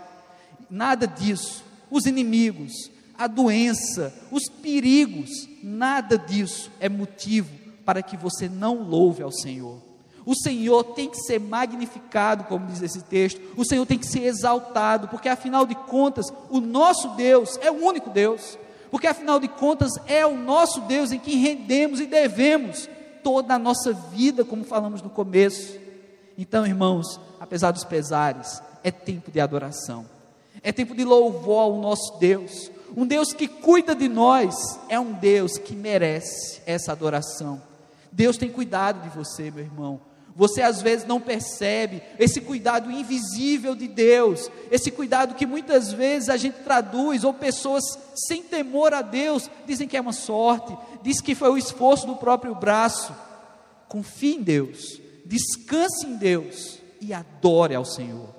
nada 0.69 1.07
disso. 1.07 1.63
Os 1.89 2.05
inimigos, 2.05 2.91
a 3.17 3.27
doença, 3.27 4.13
os 4.31 4.49
perigos, 4.49 5.29
nada 5.63 6.17
disso 6.17 6.71
é 6.79 6.89
motivo 6.89 7.49
para 7.85 8.01
que 8.01 8.17
você 8.17 8.49
não 8.49 8.81
louve 8.81 9.23
ao 9.23 9.31
Senhor. 9.31 9.79
O 10.25 10.35
Senhor 10.35 10.83
tem 10.83 11.07
que 11.07 11.17
ser 11.17 11.39
magnificado, 11.39 12.45
como 12.45 12.65
diz 12.65 12.81
esse 12.81 13.03
texto, 13.03 13.39
o 13.55 13.63
Senhor 13.63 13.85
tem 13.85 13.99
que 13.99 14.07
ser 14.07 14.23
exaltado, 14.23 15.07
porque 15.07 15.29
afinal 15.29 15.67
de 15.67 15.75
contas, 15.75 16.25
o 16.49 16.59
nosso 16.59 17.09
Deus 17.09 17.59
é 17.61 17.69
o 17.69 17.85
único 17.85 18.09
Deus, 18.09 18.57
porque 18.89 19.05
afinal 19.05 19.39
de 19.39 19.47
contas 19.47 19.91
é 20.07 20.25
o 20.25 20.35
nosso 20.35 20.81
Deus 20.81 21.11
em 21.11 21.19
quem 21.19 21.37
rendemos 21.37 21.99
e 21.99 22.07
devemos 22.07 22.89
toda 23.23 23.53
a 23.53 23.59
nossa 23.59 23.93
vida, 23.93 24.43
como 24.43 24.63
falamos 24.63 25.01
no 25.01 25.11
começo. 25.11 25.77
Então, 26.37 26.65
irmãos, 26.65 27.19
apesar 27.39 27.71
dos 27.71 27.83
pesares, 27.83 28.61
é 28.83 28.89
tempo 28.89 29.29
de 29.31 29.39
adoração 29.39 30.14
é 30.65 30.71
tempo 30.71 30.95
de 30.95 31.05
louvor 31.05 31.59
ao 31.59 31.77
nosso 31.77 32.17
Deus. 32.17 32.71
Um 32.97 33.05
Deus 33.05 33.31
que 33.31 33.47
cuida 33.47 33.93
de 33.93 34.09
nós 34.09 34.79
é 34.89 34.99
um 34.99 35.13
Deus 35.13 35.59
que 35.59 35.75
merece 35.75 36.59
essa 36.65 36.91
adoração. 36.91 37.61
Deus 38.11 38.35
tem 38.35 38.49
cuidado 38.49 38.99
de 39.07 39.15
você, 39.15 39.51
meu 39.51 39.63
irmão. 39.63 40.01
Você 40.35 40.63
às 40.63 40.81
vezes 40.81 41.05
não 41.05 41.21
percebe 41.21 42.01
esse 42.17 42.41
cuidado 42.41 42.91
invisível 42.91 43.75
de 43.75 43.87
Deus, 43.87 44.49
esse 44.71 44.89
cuidado 44.89 45.35
que 45.35 45.45
muitas 45.45 45.93
vezes 45.93 46.29
a 46.29 46.35
gente 46.35 46.55
traduz, 46.63 47.23
ou 47.23 47.33
pessoas 47.33 47.83
sem 48.27 48.41
temor 48.41 48.91
a 48.91 49.03
Deus 49.03 49.49
dizem 49.67 49.87
que 49.87 49.95
é 49.95 50.01
uma 50.01 50.13
sorte, 50.13 50.75
diz 51.03 51.21
que 51.21 51.35
foi 51.35 51.51
o 51.51 51.57
esforço 51.57 52.07
do 52.07 52.15
próprio 52.15 52.55
braço. 52.55 53.13
Confie 53.87 54.37
em 54.37 54.41
Deus, 54.41 54.99
descanse 55.23 56.07
em 56.07 56.15
Deus 56.15 56.79
e 56.99 57.13
adore 57.13 57.75
ao 57.75 57.85
Senhor 57.85 58.34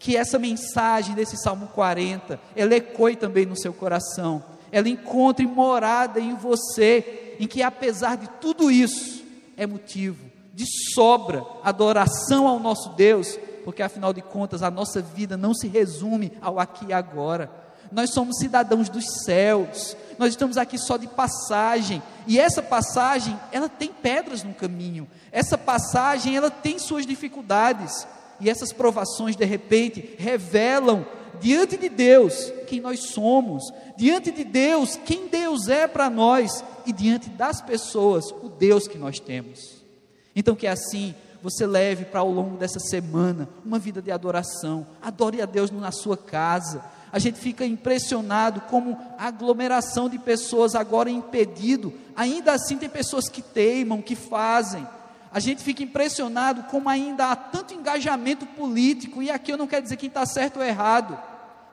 que 0.00 0.16
essa 0.16 0.38
mensagem 0.38 1.14
desse 1.14 1.36
Salmo 1.36 1.66
40, 1.68 2.40
ela 2.56 2.74
ecoe 2.74 3.14
também 3.14 3.44
no 3.44 3.54
seu 3.54 3.70
coração, 3.74 4.42
ela 4.72 4.88
encontre 4.88 5.46
morada 5.46 6.18
em 6.18 6.34
você, 6.34 7.36
em 7.38 7.46
que 7.46 7.62
apesar 7.62 8.16
de 8.16 8.26
tudo 8.40 8.70
isso, 8.70 9.22
é 9.58 9.66
motivo 9.66 10.30
de 10.54 10.64
sobra 10.94 11.44
adoração 11.62 12.48
ao 12.48 12.58
nosso 12.58 12.88
Deus, 12.90 13.38
porque 13.62 13.82
afinal 13.82 14.14
de 14.14 14.22
contas 14.22 14.62
a 14.62 14.70
nossa 14.70 15.02
vida 15.02 15.36
não 15.36 15.52
se 15.52 15.68
resume 15.68 16.32
ao 16.40 16.58
aqui 16.58 16.86
e 16.88 16.92
agora. 16.94 17.50
Nós 17.92 18.14
somos 18.14 18.38
cidadãos 18.38 18.88
dos 18.88 19.04
céus, 19.24 19.94
nós 20.18 20.30
estamos 20.30 20.56
aqui 20.56 20.78
só 20.78 20.96
de 20.96 21.08
passagem, 21.08 22.02
e 22.26 22.38
essa 22.38 22.62
passagem, 22.62 23.38
ela 23.52 23.68
tem 23.68 23.90
pedras 23.92 24.42
no 24.42 24.54
caminho, 24.54 25.06
essa 25.30 25.58
passagem, 25.58 26.34
ela 26.34 26.50
tem 26.50 26.78
suas 26.78 27.04
dificuldades, 27.04 28.06
e 28.40 28.48
essas 28.48 28.72
provações, 28.72 29.36
de 29.36 29.44
repente, 29.44 30.14
revelam 30.18 31.06
diante 31.40 31.76
de 31.76 31.88
Deus 31.88 32.52
quem 32.66 32.80
nós 32.80 33.00
somos, 33.00 33.62
diante 33.96 34.30
de 34.30 34.44
Deus 34.44 34.96
quem 35.04 35.26
Deus 35.28 35.68
é 35.68 35.86
para 35.86 36.08
nós, 36.10 36.64
e 36.86 36.92
diante 36.92 37.28
das 37.30 37.60
pessoas 37.60 38.30
o 38.42 38.48
Deus 38.48 38.86
que 38.86 38.98
nós 38.98 39.18
temos. 39.18 39.84
Então, 40.34 40.54
que 40.54 40.66
assim 40.66 41.14
você 41.42 41.66
leve 41.66 42.04
para 42.04 42.20
ao 42.20 42.30
longo 42.30 42.56
dessa 42.56 42.78
semana 42.78 43.48
uma 43.64 43.78
vida 43.78 44.02
de 44.02 44.10
adoração, 44.10 44.86
adore 45.00 45.40
a 45.40 45.46
Deus 45.46 45.70
na 45.70 45.90
sua 45.90 46.16
casa. 46.16 46.84
A 47.12 47.18
gente 47.18 47.40
fica 47.40 47.64
impressionado 47.64 48.60
como 48.62 48.96
a 49.18 49.26
aglomeração 49.26 50.08
de 50.08 50.18
pessoas 50.18 50.74
agora 50.74 51.10
é 51.10 51.12
impedido, 51.12 51.92
ainda 52.14 52.52
assim 52.52 52.76
tem 52.76 52.88
pessoas 52.88 53.28
que 53.28 53.42
teimam, 53.42 54.00
que 54.00 54.14
fazem. 54.14 54.86
A 55.32 55.38
gente 55.38 55.62
fica 55.62 55.82
impressionado 55.82 56.64
como 56.64 56.88
ainda 56.88 57.30
há 57.30 57.36
tanto 57.36 57.72
engajamento 57.72 58.44
político, 58.46 59.22
e 59.22 59.30
aqui 59.30 59.52
eu 59.52 59.58
não 59.58 59.66
quero 59.66 59.82
dizer 59.82 59.96
quem 59.96 60.08
está 60.08 60.26
certo 60.26 60.58
ou 60.58 60.64
errado, 60.64 61.18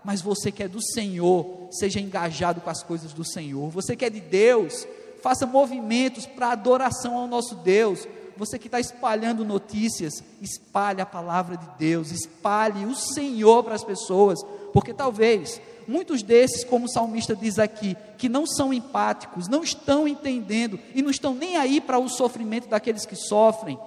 mas 0.04 0.22
você 0.22 0.52
que 0.52 0.64
é 0.64 0.68
do 0.68 0.82
Senhor, 0.82 1.68
seja 1.72 2.00
engajado 2.00 2.62
com 2.62 2.70
as 2.70 2.84
coisas 2.84 3.14
do 3.14 3.26
Senhor. 3.26 3.70
Você 3.72 3.96
que 3.96 4.06
é 4.06 4.10
de 4.10 4.22
Deus, 4.22 4.88
faça 5.22 5.46
movimentos 5.46 6.26
para 6.26 6.52
adoração 6.52 7.18
ao 7.18 7.28
nosso 7.28 7.56
Deus. 7.56 8.08
Você 8.38 8.60
que 8.60 8.68
está 8.68 8.80
espalhando 8.80 9.44
notícias, 9.44 10.24
espalhe 10.42 11.02
a 11.02 11.06
palavra 11.06 11.58
de 11.58 11.68
Deus, 11.80 12.12
espalhe 12.12 12.86
o 12.86 12.96
Senhor 12.96 13.64
para 13.64 13.74
as 13.74 13.84
pessoas, 13.84 14.40
porque 14.74 14.94
talvez 14.94 15.62
muitos 15.88 16.22
desses, 16.22 16.64
como 16.64 16.86
o 16.86 16.90
salmista 16.90 17.36
diz 17.36 17.58
aqui, 17.58 17.96
que 18.18 18.28
não 18.28 18.46
são 18.46 18.74
empáticos, 18.74 19.48
não 19.48 19.64
estão 19.64 20.08
entendendo 20.08 20.80
e 20.94 21.02
não 21.02 21.10
estão 21.10 21.34
nem 21.34 21.56
aí 21.56 21.80
para 21.80 21.98
o 21.98 22.10
sofrimento 22.10 22.68
daqueles 22.68 23.06
que 23.06 23.16
sofrem, 23.16 23.80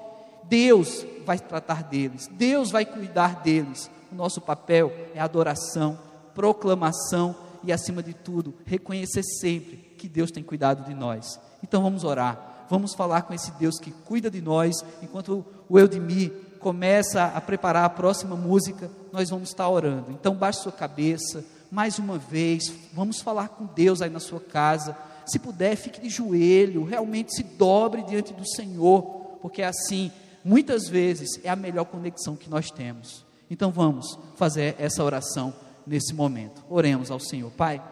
Deus 0.45 1.07
vai 1.25 1.39
tratar 1.39 1.85
deles, 1.85 2.29
Deus 2.33 2.71
vai 2.71 2.85
cuidar 2.85 3.43
deles. 3.43 3.91
O 4.11 4.15
nosso 4.15 4.41
papel 4.41 4.93
é 5.15 5.21
adoração, 5.21 5.99
proclamação 6.35 7.37
e, 7.63 7.73
acima 7.73 8.03
de 8.03 8.15
tudo, 8.15 8.55
reconhecer 8.65 9.23
sempre 9.23 9.77
que 9.99 10.09
Deus 10.09 10.31
tem 10.31 10.43
cuidado 10.43 10.85
de 10.85 10.95
nós. 10.95 11.39
Então 11.63 11.83
vamos 11.83 12.03
orar, 12.03 12.67
vamos 12.69 12.95
falar 12.95 13.23
com 13.23 13.35
esse 13.35 13.53
Deus 13.53 13.79
que 13.79 13.91
cuida 13.91 14.31
de 14.31 14.41
nós, 14.41 14.85
enquanto 15.03 15.45
o 15.69 15.79
Eudemir 15.79 16.33
começa 16.61 17.25
a 17.25 17.41
preparar 17.41 17.85
a 17.85 17.91
próxima 17.91 18.37
música, 18.37 18.91
nós 19.13 19.31
vamos 19.31 19.49
estar 19.49 19.69
orando. 19.69 20.13
Então 20.13 20.35
baixe 20.35 20.63
sua 20.63 20.71
cabeça, 20.71 21.45
mais 21.71 21.99
uma 21.99 22.19
vez, 22.19 22.73
vamos 22.93 23.21
falar 23.21 23.49
com 23.49 23.65
Deus 23.65 24.03
aí 24.03 24.11
na 24.11 24.21
sua 24.21 24.41
casa. 24.41 24.97
Se 25.27 25.39
puder, 25.39 25.75
fique 25.77 26.01
de 26.01 26.09
joelho, 26.09 26.85
realmente 26.85 27.35
se 27.35 27.43
dobre 27.43 28.03
diante 28.03 28.33
do 28.33 28.47
Senhor, 28.47 29.03
porque 29.41 29.63
assim, 29.63 30.13
muitas 30.45 30.89
vezes, 30.89 31.41
é 31.43 31.49
a 31.49 31.57
melhor 31.57 31.85
conexão 31.87 32.37
que 32.37 32.51
nós 32.51 32.71
temos. 32.71 33.25
Então 33.51 33.71
vamos 33.71 34.19
fazer 34.37 34.77
essa 34.79 35.03
oração 35.03 35.55
nesse 35.87 36.15
momento. 36.15 36.63
Oremos 36.69 37.11
ao 37.11 37.19
Senhor. 37.19 37.51
Pai, 37.51 37.83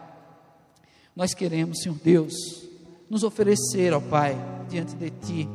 nós 1.16 1.34
queremos, 1.34 1.80
Senhor 1.80 1.98
Deus, 2.02 2.34
nos 3.08 3.22
oferecer, 3.22 3.92
ó 3.92 4.00
Pai, 4.00 4.36
diante 4.68 4.94
de 4.94 5.10
Ti, 5.10 5.48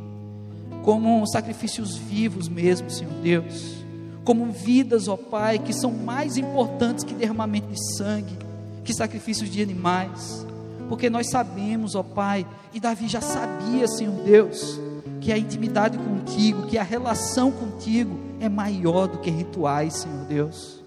como 0.81 1.25
sacrifícios 1.27 1.95
vivos 1.95 2.49
mesmo, 2.49 2.89
Senhor 2.89 3.13
Deus, 3.21 3.83
como 4.23 4.51
vidas, 4.51 5.07
ó 5.07 5.17
Pai, 5.17 5.59
que 5.59 5.73
são 5.73 5.91
mais 5.91 6.37
importantes 6.37 7.03
que 7.03 7.13
derramamento 7.13 7.67
de 7.67 7.95
sangue, 7.97 8.37
que 8.83 8.93
sacrifícios 8.93 9.49
de 9.49 9.61
animais, 9.61 10.45
porque 10.89 11.09
nós 11.09 11.29
sabemos, 11.29 11.95
ó 11.95 12.03
Pai, 12.03 12.45
e 12.73 12.79
Davi 12.79 13.07
já 13.07 13.21
sabia, 13.21 13.87
Senhor 13.87 14.15
Deus, 14.23 14.79
que 15.21 15.31
a 15.31 15.37
intimidade 15.37 15.97
contigo, 15.97 16.67
que 16.67 16.77
a 16.77 16.83
relação 16.83 17.51
contigo 17.51 18.17
é 18.39 18.49
maior 18.49 19.07
do 19.07 19.19
que 19.19 19.29
rituais, 19.29 19.93
Senhor 19.95 20.25
Deus. 20.25 20.83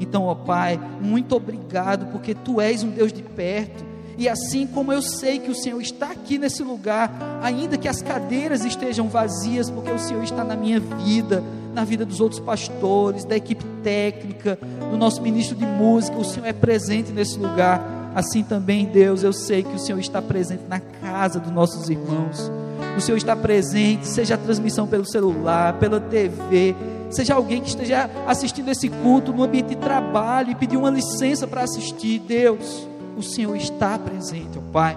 Então, 0.00 0.24
ó 0.24 0.34
Pai, 0.34 0.78
muito 1.00 1.34
obrigado, 1.34 2.06
porque 2.12 2.34
Tu 2.34 2.60
és 2.60 2.82
um 2.82 2.90
Deus 2.90 3.12
de 3.12 3.22
perto. 3.22 3.84
E 4.18 4.28
assim 4.28 4.66
como 4.66 4.92
eu 4.92 5.02
sei 5.02 5.38
que 5.38 5.50
o 5.50 5.54
Senhor 5.54 5.80
está 5.80 6.10
aqui 6.10 6.38
nesse 6.38 6.62
lugar, 6.62 7.12
ainda 7.42 7.76
que 7.76 7.86
as 7.86 8.00
cadeiras 8.00 8.64
estejam 8.64 9.08
vazias, 9.08 9.70
porque 9.70 9.90
o 9.90 9.98
Senhor 9.98 10.22
está 10.24 10.42
na 10.42 10.56
minha 10.56 10.80
vida, 10.80 11.42
na 11.74 11.84
vida 11.84 12.06
dos 12.06 12.20
outros 12.20 12.40
pastores, 12.40 13.26
da 13.26 13.36
equipe 13.36 13.64
técnica, 13.82 14.58
do 14.90 14.96
nosso 14.96 15.20
ministro 15.20 15.54
de 15.54 15.66
música, 15.66 16.16
o 16.16 16.24
Senhor 16.24 16.46
é 16.46 16.52
presente 16.52 17.12
nesse 17.12 17.38
lugar. 17.38 18.12
Assim 18.14 18.42
também, 18.42 18.86
Deus, 18.86 19.22
eu 19.22 19.34
sei 19.34 19.62
que 19.62 19.74
o 19.74 19.78
Senhor 19.78 19.98
está 19.98 20.22
presente 20.22 20.62
na 20.66 20.80
casa 20.80 21.38
dos 21.38 21.52
nossos 21.52 21.90
irmãos. 21.90 22.50
O 22.96 23.00
Senhor 23.02 23.18
está 23.18 23.36
presente, 23.36 24.08
seja 24.08 24.36
a 24.36 24.38
transmissão 24.38 24.86
pelo 24.86 25.04
celular, 25.04 25.74
pela 25.74 26.00
TV, 26.00 26.74
seja 27.10 27.34
alguém 27.34 27.60
que 27.60 27.68
esteja 27.68 28.08
assistindo 28.26 28.70
esse 28.70 28.88
culto 28.88 29.34
no 29.34 29.42
ambiente 29.42 29.68
de 29.68 29.76
trabalho 29.76 30.52
e 30.52 30.54
pedir 30.54 30.78
uma 30.78 30.88
licença 30.88 31.46
para 31.46 31.62
assistir, 31.62 32.20
Deus, 32.20 32.88
o 33.16 33.22
Senhor 33.22 33.56
está 33.56 33.98
presente, 33.98 34.58
ó 34.58 34.72
Pai. 34.72 34.96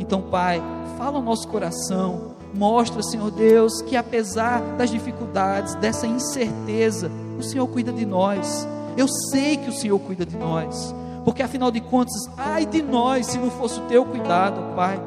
Então, 0.00 0.22
Pai, 0.22 0.60
fala 0.96 1.18
ao 1.18 1.22
nosso 1.22 1.46
coração, 1.46 2.32
mostra, 2.54 3.02
Senhor 3.02 3.30
Deus, 3.30 3.82
que 3.82 3.96
apesar 3.96 4.60
das 4.76 4.90
dificuldades, 4.90 5.74
dessa 5.76 6.06
incerteza, 6.06 7.10
o 7.38 7.42
Senhor 7.42 7.66
cuida 7.68 7.92
de 7.92 8.06
nós. 8.06 8.66
Eu 8.96 9.06
sei 9.30 9.56
que 9.56 9.70
o 9.70 9.72
Senhor 9.72 9.98
cuida 9.98 10.24
de 10.24 10.36
nós, 10.36 10.94
porque 11.24 11.42
afinal 11.42 11.70
de 11.70 11.80
contas, 11.80 12.28
ai 12.36 12.66
de 12.66 12.82
nós 12.82 13.26
se 13.26 13.38
não 13.38 13.50
fosse 13.50 13.78
o 13.78 13.84
teu 13.84 14.04
cuidado, 14.04 14.60
ó 14.60 14.74
Pai. 14.74 15.00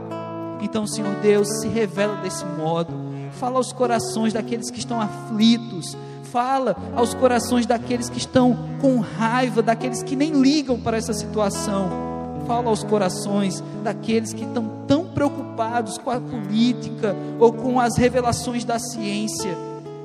Então, 0.61 0.87
Senhor 0.87 1.15
Deus, 1.15 1.47
se 1.59 1.67
revela 1.67 2.15
desse 2.17 2.45
modo. 2.45 2.93
Fala 3.33 3.57
aos 3.57 3.73
corações 3.73 4.31
daqueles 4.31 4.71
que 4.71 4.79
estão 4.79 5.01
aflitos, 5.01 5.97
fala 6.23 6.75
aos 6.95 7.13
corações 7.13 7.65
daqueles 7.65 8.09
que 8.09 8.17
estão 8.17 8.57
com 8.79 8.99
raiva, 8.99 9.61
daqueles 9.61 10.01
que 10.01 10.15
nem 10.15 10.31
ligam 10.31 10.79
para 10.79 10.95
essa 10.95 11.13
situação. 11.13 12.14
Fala 12.45 12.69
aos 12.69 12.83
corações 12.83 13.63
daqueles 13.83 14.33
que 14.33 14.43
estão 14.43 14.83
tão 14.87 15.05
preocupados 15.05 15.97
com 15.97 16.11
a 16.11 16.19
política 16.19 17.15
ou 17.39 17.51
com 17.51 17.79
as 17.79 17.97
revelações 17.97 18.63
da 18.63 18.77
ciência. 18.77 19.57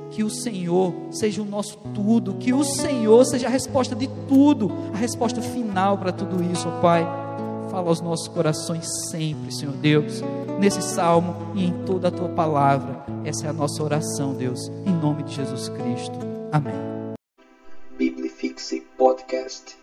Que 0.09 0.23
o 0.23 0.29
Senhor 0.29 0.93
seja 1.11 1.41
o 1.41 1.45
nosso 1.45 1.77
tudo, 1.93 2.33
que 2.33 2.53
o 2.53 2.63
Senhor 2.63 3.23
seja 3.25 3.47
a 3.47 3.49
resposta 3.49 3.95
de 3.95 4.07
tudo, 4.27 4.71
a 4.93 4.97
resposta 4.97 5.41
final 5.41 5.97
para 5.97 6.11
tudo 6.11 6.43
isso, 6.51 6.67
ó 6.67 6.81
Pai. 6.81 7.07
Fala 7.69 7.87
aos 7.87 8.01
nossos 8.01 8.27
corações 8.27 8.85
sempre, 9.09 9.53
Senhor 9.53 9.73
Deus, 9.75 10.21
nesse 10.59 10.81
salmo 10.81 11.53
e 11.55 11.65
em 11.65 11.71
toda 11.85 12.09
a 12.09 12.11
tua 12.11 12.27
palavra. 12.27 13.05
Essa 13.23 13.47
é 13.47 13.49
a 13.49 13.53
nossa 13.53 13.81
oração, 13.81 14.33
Deus, 14.33 14.69
em 14.85 14.93
nome 14.93 15.23
de 15.23 15.35
Jesus 15.35 15.69
Cristo. 15.69 16.19
Amém. 16.51 16.73
Biblifixe 17.97 18.81
Podcast. 18.97 19.80